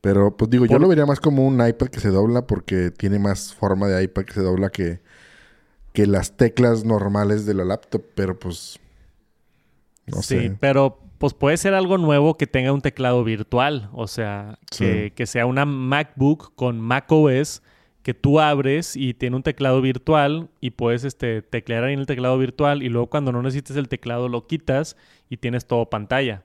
[0.01, 3.18] Pero, pues digo, yo lo vería más como un iPad que se dobla porque tiene
[3.18, 5.01] más forma de iPad que se dobla que
[5.92, 8.79] que las teclas normales de la laptop, pero pues
[10.07, 14.59] no sí, pero pues puede ser algo nuevo que tenga un teclado virtual, o sea,
[14.74, 17.62] que, sea una MacBook con macOS
[18.02, 22.06] que tú abres y tiene un teclado virtual y puedes este, teclear ahí en el
[22.06, 24.96] teclado virtual y luego cuando no necesites el teclado lo quitas
[25.28, 26.42] y tienes todo pantalla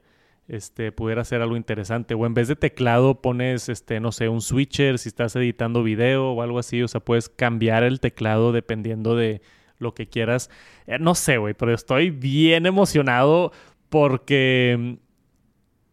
[0.50, 2.14] este, pudiera ser algo interesante.
[2.14, 6.32] O en vez de teclado pones, este, no sé, un switcher si estás editando video
[6.32, 6.84] o algo así.
[6.84, 9.42] O sea, puedes cambiar el teclado dependiendo de
[9.80, 10.50] lo que quieras.
[10.88, 13.52] Eh, no sé, güey, pero estoy bien emocionado
[13.96, 14.94] porque mm,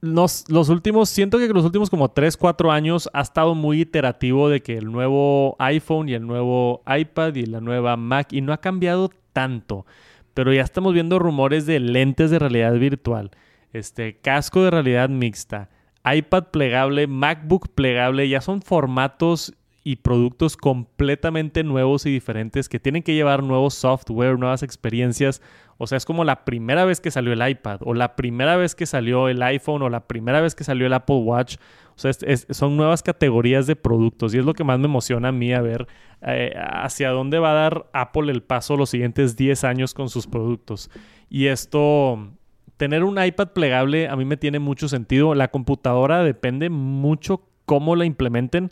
[0.01, 4.61] los, últimos, siento que los últimos como 3, 4 años ha estado muy iterativo de
[4.61, 8.61] que el nuevo iPhone y el nuevo iPad y la nueva Mac y no ha
[8.61, 9.87] cambiado tanto.
[10.35, 13.31] Pero ya estamos viendo rumores de lentes de realidad virtual
[13.73, 15.71] este, casco de realidad mixta,
[16.05, 23.05] iPad plegable, MacBook plegable, ya son formatos y productos completamente nuevos y diferentes que tienen
[23.05, 25.41] que llevar nuevo software, nuevas experiencias.
[25.83, 28.77] O sea, es como la primera vez que salió el iPad, o la primera vez
[28.77, 31.57] que salió el iPhone, o la primera vez que salió el Apple Watch.
[31.97, 32.13] O sea,
[32.51, 35.61] son nuevas categorías de productos y es lo que más me emociona a mí a
[35.61, 35.89] ver
[36.25, 40.29] eh, hacia dónde va a dar Apple el paso los siguientes 10 años con sus
[40.29, 40.89] productos.
[41.29, 42.31] Y esto,
[42.77, 45.35] tener un iPad plegable a mí me tiene mucho sentido.
[45.35, 48.71] La computadora depende mucho cómo la implementen,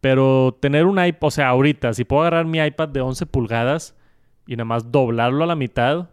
[0.00, 3.94] pero tener un iPad, o sea, ahorita, si puedo agarrar mi iPad de 11 pulgadas
[4.44, 6.08] y nada más doblarlo a la mitad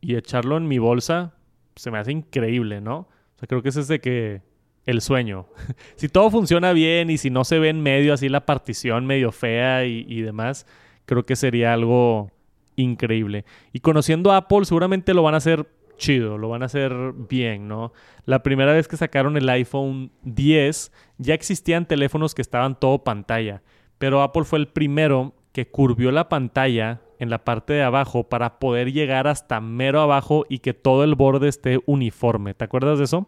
[0.00, 1.34] y echarlo en mi bolsa,
[1.76, 2.98] se me hace increíble, ¿no?
[2.98, 4.42] O sea, creo que ese es de que
[4.86, 5.46] el sueño.
[5.96, 9.32] si todo funciona bien y si no se ve en medio así la partición medio
[9.32, 10.66] fea y, y demás,
[11.04, 12.30] creo que sería algo
[12.76, 13.44] increíble.
[13.72, 15.66] Y conociendo a Apple, seguramente lo van a hacer
[15.98, 16.92] chido, lo van a hacer
[17.28, 17.92] bien, ¿no?
[18.24, 23.62] La primera vez que sacaron el iPhone 10, ya existían teléfonos que estaban todo pantalla,
[23.98, 28.58] pero Apple fue el primero que curvió la pantalla en la parte de abajo para
[28.58, 32.54] poder llegar hasta mero abajo y que todo el borde esté uniforme.
[32.54, 33.26] ¿Te acuerdas de eso?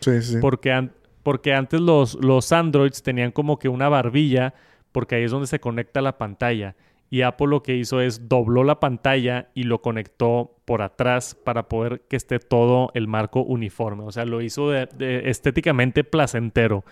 [0.00, 0.38] Sí, sí.
[0.40, 0.90] Porque,
[1.22, 4.54] porque antes los, los Androids tenían como que una barbilla,
[4.92, 6.76] porque ahí es donde se conecta la pantalla
[7.10, 11.68] y Apple lo que hizo es dobló la pantalla y lo conectó por atrás para
[11.68, 14.04] poder que esté todo el marco uniforme.
[14.04, 16.84] O sea, lo hizo estéticamente placentero.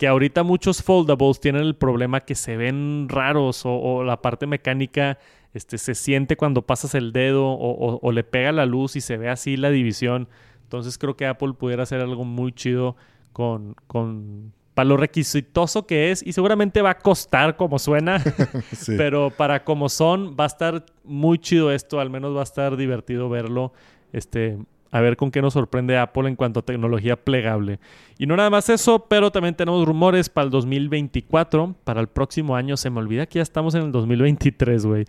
[0.00, 5.18] Que ahorita muchos foldables tienen el problema que se ven raros o, la parte mecánica
[5.52, 9.28] este, se siente cuando pasas el dedo o, le pega la luz y se ve
[9.28, 10.26] así la división.
[10.62, 12.96] Entonces creo que Apple pudiera hacer algo muy chido
[13.34, 18.24] con, con para lo requisitoso que es y seguramente va a costar como suena,
[18.96, 22.78] pero para como son va a estar muy chido esto, al menos va a estar
[22.78, 23.74] divertido verlo.
[24.14, 24.56] Este,
[24.90, 27.78] a ver con qué nos sorprende Apple en cuanto a tecnología plegable.
[28.18, 32.56] Y no nada más eso, pero también tenemos rumores para el 2024, para el próximo
[32.56, 32.76] año.
[32.76, 35.04] Se me olvida que ya estamos en el 2023, güey.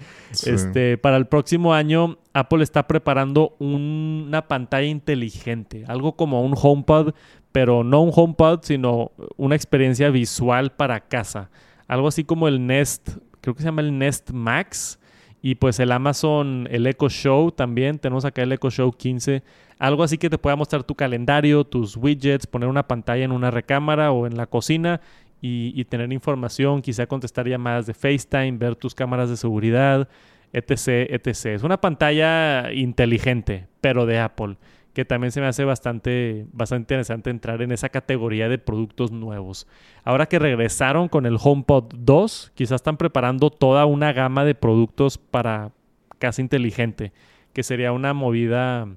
[0.45, 7.13] Este, para el próximo año, Apple está preparando una pantalla inteligente, algo como un HomePod,
[7.51, 11.49] pero no un HomePod, sino una experiencia visual para casa.
[11.87, 14.99] Algo así como el Nest, creo que se llama el Nest Max.
[15.41, 17.97] Y pues el Amazon, el Echo Show también.
[17.97, 19.41] Tenemos acá el Echo Show 15.
[19.79, 23.49] Algo así que te pueda mostrar tu calendario, tus widgets, poner una pantalla en una
[23.49, 25.01] recámara o en la cocina
[25.41, 30.07] y, y tener información, quizá contestar llamadas de FaceTime, ver tus cámaras de seguridad,
[30.53, 31.45] etc, etc.
[31.47, 34.57] Es una pantalla inteligente, pero de Apple
[34.93, 39.67] que también se me hace bastante, bastante interesante entrar en esa categoría de productos nuevos.
[40.03, 45.17] Ahora que regresaron con el HomePod 2, quizás están preparando toda una gama de productos
[45.17, 45.71] para
[46.19, 47.13] casa inteligente,
[47.53, 48.87] que sería una movida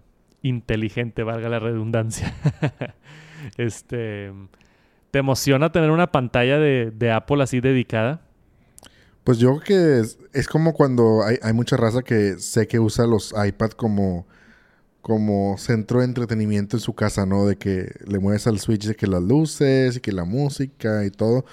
[0.43, 2.35] inteligente, valga la redundancia.
[3.57, 4.33] este,
[5.13, 8.21] ¿Te emociona tener una pantalla de, Apple así dedicada?
[9.23, 13.07] Pues yo creo que es, como cuando hay, hay, mucha raza que sé que usa
[13.07, 14.27] los iPad como
[15.05, 17.45] como centro de entretenimiento en su casa, ¿no?
[17.45, 21.11] De que le mueves al switch de que las luces y que la música y
[21.11, 21.45] todo.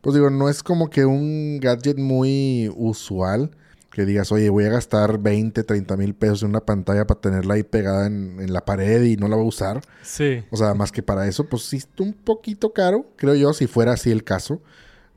[0.00, 3.50] Pues digo, no es como que un gadget muy usual
[3.90, 7.54] que digas, oye, voy a gastar 20, 30 mil pesos en una pantalla para tenerla
[7.54, 9.80] ahí pegada en, la pared y no la voy a usar.
[10.04, 10.44] Sí.
[10.52, 13.66] O sea, más que para eso, pues sí está un poquito caro, creo yo, si
[13.66, 14.60] fuera así el caso.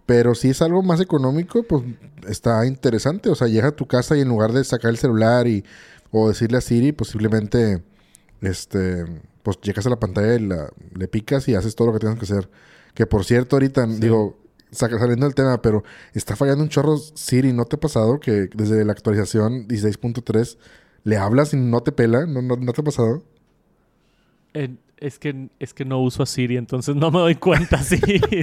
[0.07, 1.83] Pero si es algo más económico, pues
[2.27, 3.29] está interesante.
[3.29, 5.63] O sea, llega a tu casa y en lugar de sacar el celular y
[6.21, 7.83] o decirle a Siri, posiblemente,
[8.41, 9.05] este,
[9.43, 12.19] pues llegas a la pantalla y la, le picas y haces todo lo que tienes
[12.19, 12.49] que hacer.
[12.93, 14.37] Que por cierto, ahorita, digo,
[14.71, 17.53] saliendo del tema, pero está fallando un chorro Siri.
[17.53, 20.57] ¿No te ha pasado que desde la actualización 16.3
[21.03, 22.25] le hablas y no te pela?
[22.25, 23.23] ¿No, no, te ha pasado?
[24.53, 27.99] es, que, es que no uso a Siri, entonces no me doy cuenta si,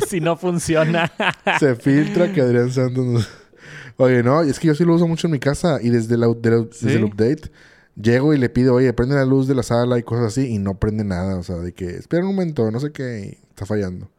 [0.07, 1.13] si no funciona.
[1.59, 3.29] Se filtra que Adrián Santos...
[3.97, 6.25] Oye, no, es que yo sí lo uso mucho en mi casa y desde, el
[6.25, 7.51] update
[8.01, 10.59] llego y le pido, oye, prende la luz de la sala y cosas así y
[10.59, 11.37] no prende nada.
[11.37, 14.11] O sea, de que espera un momento, no sé qué, está fallando.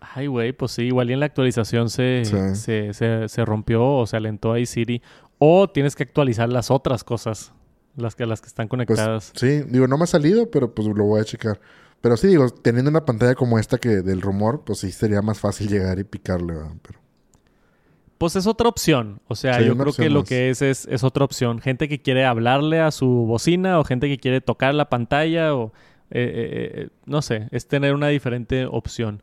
[0.00, 2.22] Ay, güey, pues sí, igual y en la actualización se,
[2.54, 5.02] se, se, rompió o se alentó ahí Siri.
[5.38, 7.52] O tienes que actualizar las otras cosas,
[7.96, 9.32] las que, las que están pues, conectadas.
[9.34, 11.60] sí, digo, no me ha salido, pero pues lo voy a checar.
[12.00, 15.38] Pero sí, digo, teniendo una pantalla como esta que del rumor, pues sí sería más
[15.40, 17.03] fácil llegar y picarle, Pero...
[18.18, 19.20] Pues es otra opción.
[19.28, 21.60] O sea, yo creo que lo que es, es, otra opción.
[21.60, 25.72] Gente que quiere hablarle a su bocina o gente que quiere tocar la pantalla o...
[26.10, 29.22] Eh, eh, eh, no sé, es tener una diferente opción.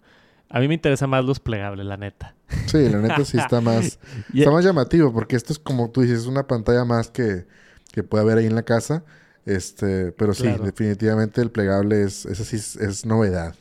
[0.49, 2.35] A mí me interesa más los plegables, la neta.
[2.65, 3.99] Sí, la neta sí está más...
[4.33, 7.45] está más llamativo porque esto es como tú dices, es una pantalla más que,
[7.93, 9.05] que puede haber ahí en la casa.
[9.45, 13.55] Este, pero sí, definitivamente el plegable es, es así, es novedad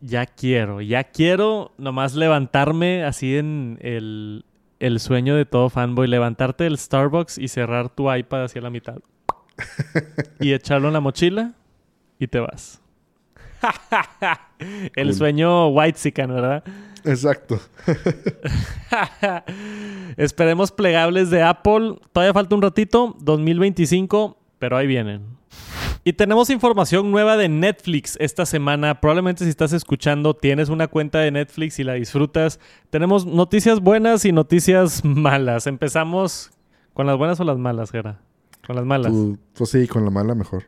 [0.00, 4.44] ya quiero, ya quiero nomás levantarme así en el,
[5.00, 8.98] sueño de todo fanboy, levantarte del Starbucks y cerrar tu iPad hacia la mitad.
[10.40, 11.54] y echarlo en la mochila
[12.18, 12.80] y te vas.
[14.94, 16.62] el sueño white sican, ¿verdad?
[17.04, 17.60] Exacto.
[20.16, 21.96] Esperemos plegables de Apple.
[22.12, 25.37] Todavía falta un ratito, 2025, pero ahí vienen.
[26.04, 29.00] Y tenemos información nueva de Netflix esta semana.
[29.00, 32.60] Probablemente si estás escuchando, tienes una cuenta de Netflix y la disfrutas.
[32.90, 35.66] Tenemos noticias buenas y noticias malas.
[35.66, 36.50] Empezamos
[36.94, 38.20] con las buenas o las malas, Gera.
[38.66, 39.12] Con las malas.
[39.64, 40.64] Sí, con la mala mejor.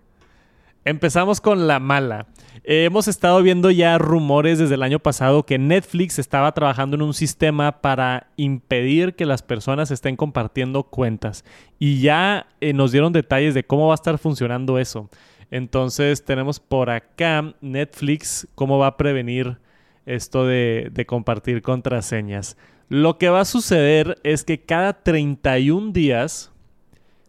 [0.84, 2.26] Empezamos con la mala.
[2.64, 7.02] Eh, hemos estado viendo ya rumores desde el año pasado que Netflix estaba trabajando en
[7.02, 11.44] un sistema para impedir que las personas estén compartiendo cuentas.
[11.78, 15.10] Y ya eh, nos dieron detalles de cómo va a estar funcionando eso.
[15.50, 19.58] Entonces tenemos por acá Netflix, cómo va a prevenir
[20.06, 22.56] esto de, compartir contraseñas.
[22.88, 26.52] Lo que va a suceder es que cada 31 días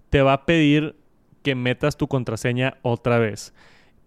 [0.09, 0.95] te va a pedir
[1.43, 3.53] que metas tu contraseña otra vez.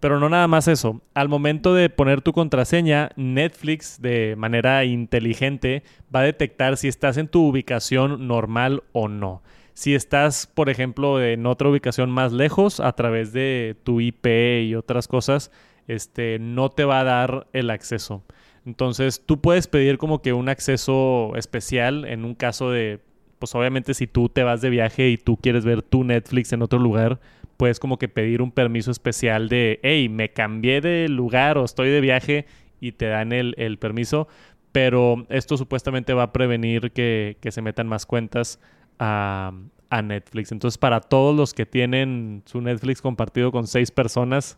[0.00, 1.00] Pero no nada más eso.
[1.14, 5.82] Al momento de poner tu contraseña, Netflix de manera inteligente
[6.14, 9.42] va a detectar si estás en tu ubicación normal o no.
[9.74, 14.26] Si estás, por ejemplo, en otra ubicación más lejos a través de tu IP
[14.62, 15.50] y otras cosas,
[15.88, 18.22] este, no te va a dar el acceso.
[18.64, 23.00] Entonces, tú puedes pedir como que un acceso especial en un caso de,
[23.38, 26.62] pues obviamente si tú te vas de viaje y tú quieres ver tu Netflix en
[26.62, 27.20] otro lugar,
[27.56, 31.90] puedes como que pedir un permiso especial de, hey, me cambié de lugar o estoy
[31.90, 32.46] de viaje
[32.80, 34.28] y te dan el, permiso.
[34.72, 38.60] Pero esto supuestamente va a prevenir que, se metan más cuentas
[38.98, 39.52] a,
[39.90, 40.52] a, Netflix.
[40.52, 44.56] Entonces, para todos los que tienen su Netflix compartido con seis personas,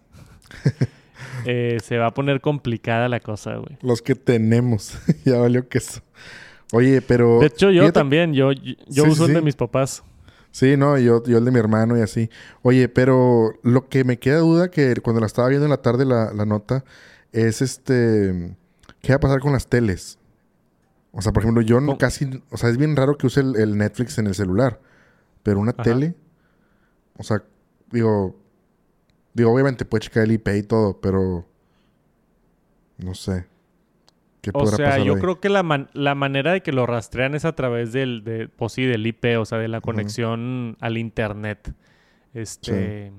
[1.47, 3.77] eh, se va a poner complicada la cosa, güey.
[3.83, 4.99] Los que tenemos.
[5.25, 6.01] ya valió que eso.
[6.73, 7.41] Oye, pero...
[7.41, 8.35] De hecho, yo también.
[8.35, 10.03] Yo, yo, uso el de mis papás.
[10.51, 12.31] Sí, no, yo, yo el de mi hermano y así.
[12.63, 16.05] Oye, pero lo que me queda duda que cuando la estaba viendo en la tarde
[16.05, 16.85] la, nota
[17.33, 18.57] es este...
[19.03, 20.19] ¿Qué va a pasar con las teles?
[21.17, 22.43] O sea, por ejemplo, yo no casi...
[22.51, 24.81] O sea, es bien raro que use el, Netflix en el celular.
[25.43, 26.15] Pero una tele...
[27.17, 27.43] O sea,
[27.91, 28.37] digo...
[29.35, 31.47] Digo, obviamente puede checar el IP y todo, pero...
[32.99, 33.47] No sé
[34.55, 37.93] o sea, yo creo que la, la, manera de que lo rastrean es a través
[37.93, 41.73] del, de, pues sí, del IP, o sea, de la conexión al internet.
[42.35, 43.13] Este.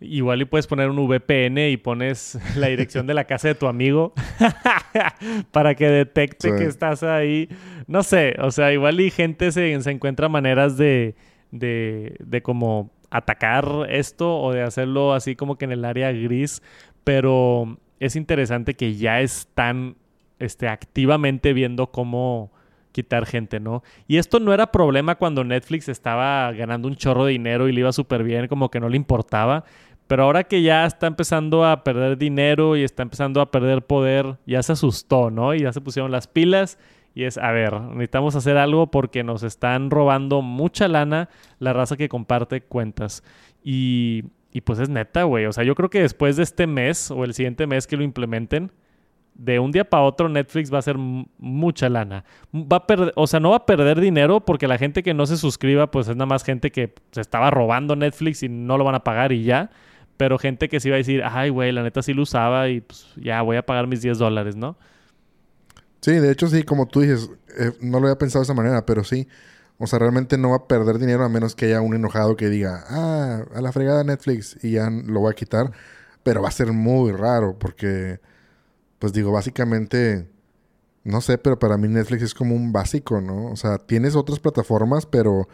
[0.00, 3.66] Igual y puedes poner un VPN y pones la dirección de la casa de tu
[3.66, 4.12] amigo
[5.50, 7.48] para que detecte que estás ahí.
[7.88, 11.16] No sé, o sea, igual y gente se, se encuentra maneras de,
[11.50, 16.62] de, de como atacar esto o de hacerlo así como que en el área gris,
[17.02, 19.96] pero es interesante que ya están
[20.38, 22.52] este, activamente viendo cómo
[22.92, 23.82] quitar gente, ¿no?
[24.06, 27.80] Y esto no era problema cuando Netflix estaba ganando un chorro de dinero y le
[27.80, 29.64] iba súper bien, como que no le importaba.
[30.08, 34.38] Pero ahora que ya está empezando a perder dinero y está empezando a perder poder,
[34.46, 35.54] ya se asustó, ¿no?
[35.54, 36.78] Y ya se pusieron las pilas
[37.14, 41.28] y es, a ver, necesitamos hacer algo porque nos están robando mucha lana
[41.60, 43.22] la raza que comparte cuentas.
[43.62, 45.46] Y y pues es neta, güey.
[45.46, 48.02] O sea, yo creo que después de este mes o el siguiente mes que lo
[48.02, 48.72] implementen,
[49.34, 52.24] de un día para otro Netflix va a ser mucha lana.
[52.52, 55.26] Va a perder, o sea, no va a perder dinero porque la gente que no
[55.26, 58.84] se suscriba, pues es nada más gente que se estaba robando Netflix y no lo
[58.84, 59.70] van a pagar y ya.
[60.18, 62.82] Pero gente que sí va a decir, ay, güey, la neta sí lo usaba y
[62.82, 64.76] pues ya voy a pagar mis 10 dólares, ¿no?
[66.02, 68.84] Sí, de hecho sí, como tú dices, eh, no lo había pensado de esa manera,
[68.84, 69.26] pero sí.
[69.78, 72.48] O sea, realmente no va a perder dinero a menos que haya un enojado que
[72.48, 75.70] diga, ah, a la fregada Netflix y ya lo voy a quitar.
[76.24, 78.20] Pero va a ser muy raro porque,
[78.98, 80.28] pues digo, básicamente,
[81.04, 83.46] no sé, pero para mí Netflix es como un básico, ¿no?
[83.52, 85.48] O sea, tienes otras plataformas, pero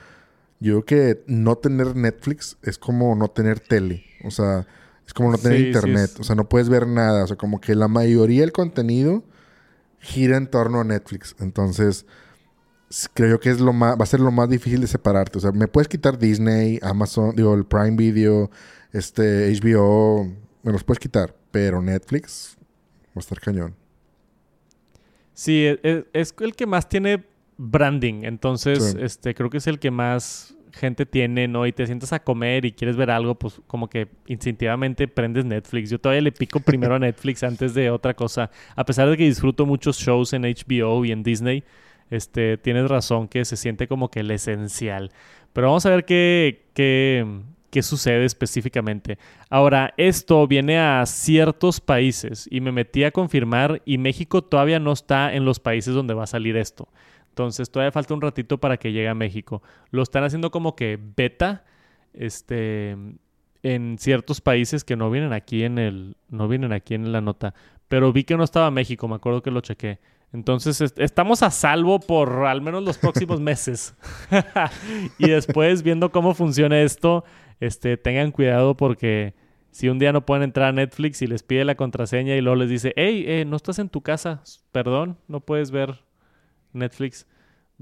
[0.64, 4.04] yo creo que no tener Netflix es como no tener tele.
[4.24, 4.66] O sea,
[5.06, 6.12] es como no tener internet.
[6.18, 7.24] O sea, no puedes ver nada.
[7.24, 9.24] O sea, como que la mayoría del contenido
[9.98, 11.36] gira en torno a Netflix.
[11.38, 12.06] Entonces
[13.12, 15.36] creo que es lo más, va a ser lo más difícil de separarte.
[15.36, 18.50] O sea, me puedes quitar Disney, Amazon, digo, el Prime Video,
[18.92, 20.24] este, HBO,
[20.62, 22.56] me los puedes quitar, pero Netflix
[23.08, 23.74] va a estar cañón.
[25.34, 29.78] Sí, e, e, es, el que más tiene branding, entonces, este, creo que es el
[29.78, 31.66] que más gente tiene, ¿no?
[31.66, 35.90] Y te sientas a comer y quieres ver algo, pues como que instintivamente prendes Netflix.
[35.90, 38.50] Yo todavía le pico primero a Netflix antes de otra cosa.
[38.76, 41.64] A pesar de que disfruto muchos shows en HBO y en Disney,
[42.10, 45.10] este, tienes razón que se siente como que el esencial.
[45.52, 49.18] Pero vamos a ver qué, qué, sucede específicamente.
[49.50, 54.92] Ahora, esto viene a ciertos países y me metí a confirmar y México todavía no
[54.92, 56.88] está en los países donde va a salir esto.
[57.34, 59.60] Entonces todavía falta un ratito para que llegue a México.
[59.90, 61.64] Lo están haciendo como que beta,
[62.12, 62.96] este,
[63.64, 67.52] en ciertos países que no vienen aquí en el, no vienen aquí en la nota.
[67.88, 69.98] Pero vi que no estaba México, me acuerdo que lo chequé.
[70.32, 73.96] Entonces estamos a salvo por al menos los próximos meses.
[75.18, 77.24] y después, viendo cómo funciona esto,
[77.58, 79.34] este, tengan cuidado porque
[79.72, 82.54] si un día no pueden entrar a Netflix y les pide la contraseña y luego
[82.54, 86.04] les dice, hey, eh, no estás en tu casa, perdón, no puedes ver
[86.74, 87.26] Netflix,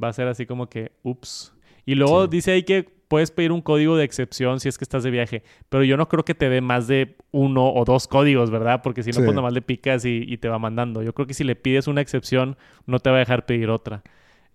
[0.02, 1.54] va a ser así como que, ups.
[1.84, 5.02] Y luego dice ahí que puedes pedir un código de excepción si es que estás
[5.02, 8.50] de viaje, pero yo no creo que te dé más de uno o dos códigos,
[8.50, 8.80] ¿verdad?
[8.82, 11.02] Porque si no, pues nada más le picas y, te va mandando.
[11.02, 14.02] Yo creo que si le pides una excepción, no te va a dejar pedir otra.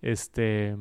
[0.02, 0.74] Este.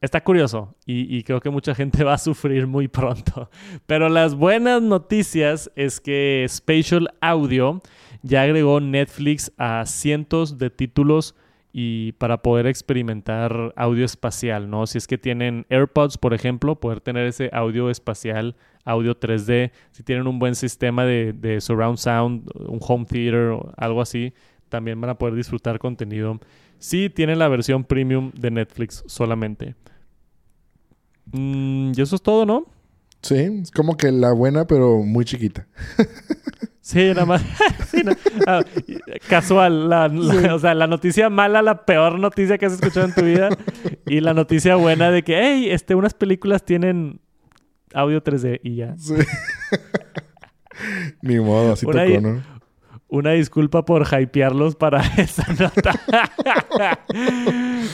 [0.00, 3.50] Está curioso y, y, creo que mucha gente va a sufrir muy pronto.
[3.86, 7.82] Pero las buenas noticias es que Spatial Audio
[8.22, 11.36] ya agregó Netflix a cientos de títulos
[11.72, 14.86] y para poder experimentar audio espacial, ¿no?
[14.86, 19.70] Si es que tienen AirPods, por ejemplo, poder tener ese audio espacial, audio 3D.
[19.92, 24.32] Si tienen un buen sistema de, surround sound, un home theater o algo así,
[24.68, 26.40] también van a poder disfrutar contenido.
[26.78, 29.76] Si tienen la versión premium de Netflix solamente.
[31.32, 32.66] Mm, y eso es todo, ¿no?
[33.22, 35.68] Sí, es como que la buena, pero muy chiquita.
[36.90, 37.44] Sí, nada más.
[38.46, 38.62] Ah,
[39.28, 39.92] casual.
[39.92, 43.50] o sea, la noticia mala, la peor noticia que has escuchado en tu vida.
[44.06, 47.20] Y la noticia buena de que, hey, este, unas películas tienen
[47.92, 48.96] audio 3D y ya.
[48.96, 49.14] Sí.
[51.22, 52.42] Ni modo, así tocó, ¿no?
[53.10, 56.00] Una disculpa por hypearlos para esa nota.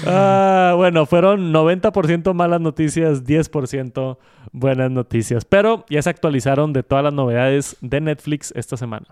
[0.07, 4.19] Ah, bueno, fueron 90% malas noticias, 10%
[4.53, 5.45] buenas noticias.
[5.45, 9.07] Pero ya se actualizaron de todas las novedades de Netflix esta semana.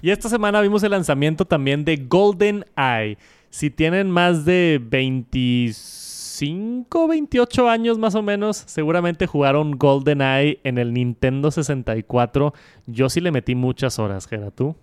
[0.00, 3.18] Y esta semana vimos el lanzamiento también de Golden Eye.
[3.50, 10.78] Si tienen más de 25, 28 años más o menos, seguramente jugaron Golden Eye en
[10.78, 12.54] el Nintendo 64.
[12.86, 14.74] Yo sí le metí muchas horas, Gera, ¿tú?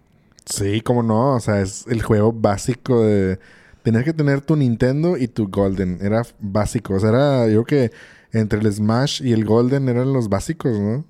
[0.46, 1.36] Sí, cómo no.
[1.36, 3.40] O sea, es el juego básico de...
[3.84, 6.00] Tenías que tener tu Nintendo y tu Golden.
[6.02, 6.96] Era básico.
[6.96, 7.48] O sea, era...
[7.48, 7.96] Yo creo que
[8.38, 11.06] entre el Smash y el Golden eran los básicos, ¿no?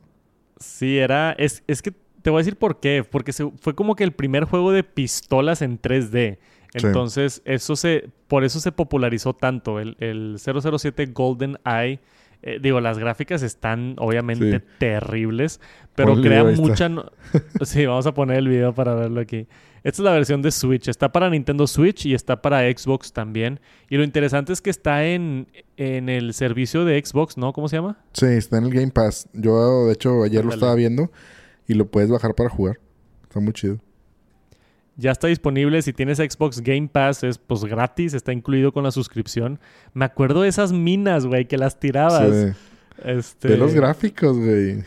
[0.60, 1.34] Sí, era...
[1.34, 3.06] Es, es que te voy a decir por qué.
[3.10, 6.38] Porque fue como que el primer juego de pistolas en 3D.
[6.74, 8.10] Entonces, eso se...
[8.28, 9.80] Por eso se popularizó tanto.
[9.80, 12.00] El, el 007 Golden Eye
[12.44, 15.60] eh, digo, las gráficas están obviamente terribles,
[15.96, 16.90] pero crean mucha...
[17.64, 19.48] sí, vamos a poner el video para verlo aquí.
[19.84, 20.88] Esta es la versión de Switch.
[20.88, 23.60] Está para Nintendo Switch y está para Xbox también.
[23.90, 27.52] Y lo interesante es que está en, en el servicio de Xbox, ¿no?
[27.52, 27.98] ¿Cómo se llama?
[28.14, 29.28] Sí, está en el Game Pass.
[29.34, 31.12] Yo, de hecho, ayer lo estaba viendo
[31.68, 32.80] y lo puedes bajar para jugar.
[33.24, 33.80] Está muy chido.
[35.02, 35.82] Ya está disponible.
[35.82, 39.60] Si tienes Xbox Game Pass, es pues gratis, está incluido con la suscripción.
[39.94, 42.56] Me acuerdo de esas minas, güey, que las tirabas.
[43.04, 43.48] Este...
[43.48, 44.84] De los gráficos, güey.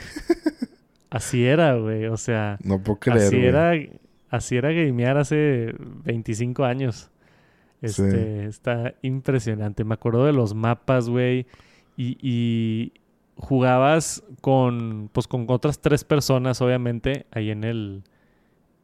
[1.10, 2.06] así era, güey.
[2.06, 2.58] O sea.
[2.62, 3.26] No puedo creer.
[3.26, 3.72] Así era,
[4.30, 7.10] así era gamear hace 25 años.
[7.82, 9.82] Este, está impresionante.
[9.82, 11.46] Me acuerdo de los mapas, güey.
[11.96, 12.92] Y, y,
[13.36, 18.04] jugabas con, pues, con otras tres personas, obviamente, ahí en el,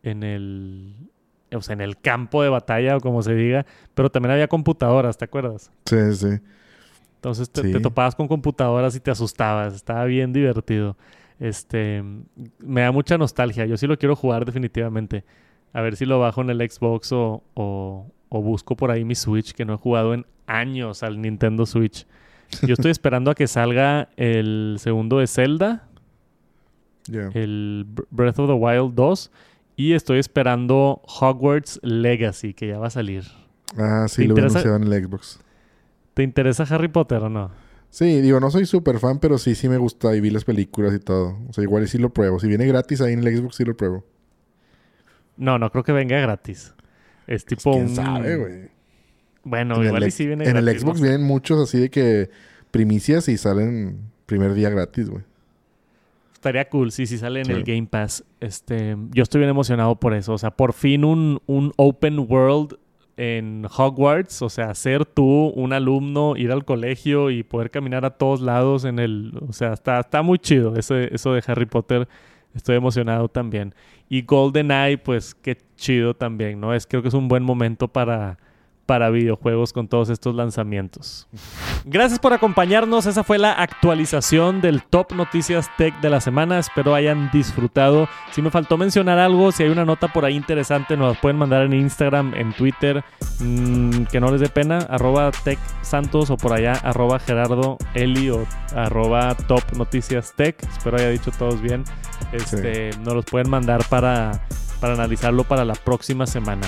[0.03, 1.10] en el,
[1.55, 5.19] o sea, en el campo de batalla o como se diga, pero también había computadoras,
[5.19, 5.71] ¿te acuerdas?
[5.87, 6.41] Sí, sí.
[7.17, 10.97] Entonces te, topabas con computadoras y te asustabas, estaba bien divertido.
[11.39, 12.03] Este,
[12.59, 15.25] me da mucha nostalgia, yo sí lo quiero jugar definitivamente.
[15.73, 19.53] A ver si lo bajo en el Xbox o, o, busco por ahí mi Switch,
[19.53, 22.07] que no he jugado en años al Nintendo Switch.
[22.67, 25.87] Yo estoy esperando a que salga el segundo de Zelda,
[27.35, 29.31] el Breath of the Wild 2
[29.81, 33.25] y estoy esperando Hogwarts Legacy, que ya va a salir.
[33.79, 35.41] Ah, sí, lo anunciado en el Xbox.
[36.13, 37.51] ¿Te interesa Harry Potter o no?
[37.89, 40.93] Sí, digo, no soy súper fan, pero sí, sí me gusta y vi las películas
[40.93, 41.39] y todo.
[41.49, 42.39] O sea, igual sí lo pruebo.
[42.39, 44.05] Si viene gratis ahí en el Xbox, sí lo pruebo.
[45.39, 46.75] No, no creo que venga gratis.
[47.27, 48.69] Es tipo ¿Quién sabe, güey?
[49.45, 52.29] Bueno, igual y sí viene En el Xbox vienen muchos así de que
[52.71, 55.25] primicias y salen primer día gratis, güey.
[56.41, 58.25] Estaría cool, sí, sí sale en el Game Pass.
[58.41, 60.33] Este, yo estoy bien emocionado por eso.
[60.33, 62.79] O sea, por fin un, un open world
[63.19, 64.41] en Hogwarts.
[64.41, 68.87] O sea, ser tú un alumno, ir al colegio y poder caminar a todos lados
[68.87, 69.35] en el...
[69.47, 72.09] O sea, está, está muy chido eso, eso de Harry Potter.
[72.55, 73.75] Estoy emocionado también.
[74.09, 76.73] Y GoldenEye, pues qué chido también, ¿no?
[76.73, 78.39] Es, creo que es un buen momento para
[78.87, 81.29] para videojuegos con todos estos lanzamientos.
[81.85, 83.07] Gracias por acompañarnos.
[83.07, 86.59] Esa fue la actualización del Top Noticias Tech de la semana.
[86.59, 88.09] Espero hayan disfrutado.
[88.33, 91.39] Si me faltó mencionar algo, si hay una nota por ahí interesante, nos la pueden
[91.39, 93.05] mandar en Instagram, en Twitter.
[93.39, 94.79] Mm, que no les dé pena.
[94.91, 100.57] Arroba Tech Santos o por allá arroba Gerardo Eli o arroba Top Noticias Tech.
[100.63, 101.85] Espero haya dicho todos bien.
[102.33, 104.47] Este, Nos los pueden mandar para,
[104.81, 106.67] para analizarlo para la próxima semana.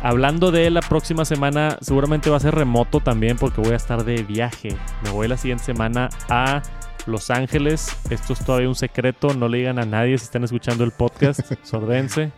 [0.00, 4.04] Hablando de la próxima semana, seguramente va a ser remoto también porque voy a estar
[4.04, 4.76] de viaje.
[5.02, 6.62] Me voy la siguiente semana a
[7.06, 7.96] Los Ángeles.
[8.08, 11.40] Esto es todavía un secreto, no le digan a nadie si están escuchando el podcast.
[11.64, 12.30] Sordense,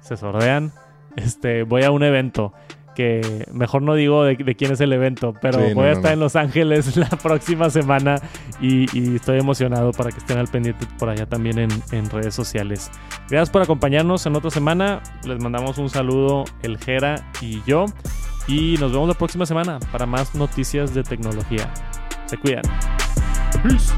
[0.00, 0.72] se sordean.
[1.16, 2.52] Este, voy a un evento
[2.96, 6.34] que mejor no digo de, quién es el evento, pero voy a estar en Los
[6.34, 8.20] Ángeles la próxima semana
[8.60, 12.90] y, estoy emocionado para que estén al pendiente por allá también en, redes sociales.
[13.28, 15.02] Gracias por acompañarnos en otra semana.
[15.24, 17.84] Les mandamos un saludo el Jera y yo
[18.48, 21.72] y nos vemos la próxima semana para más noticias de tecnología.
[22.26, 22.62] Se cuidan.
[23.62, 23.92] Peace.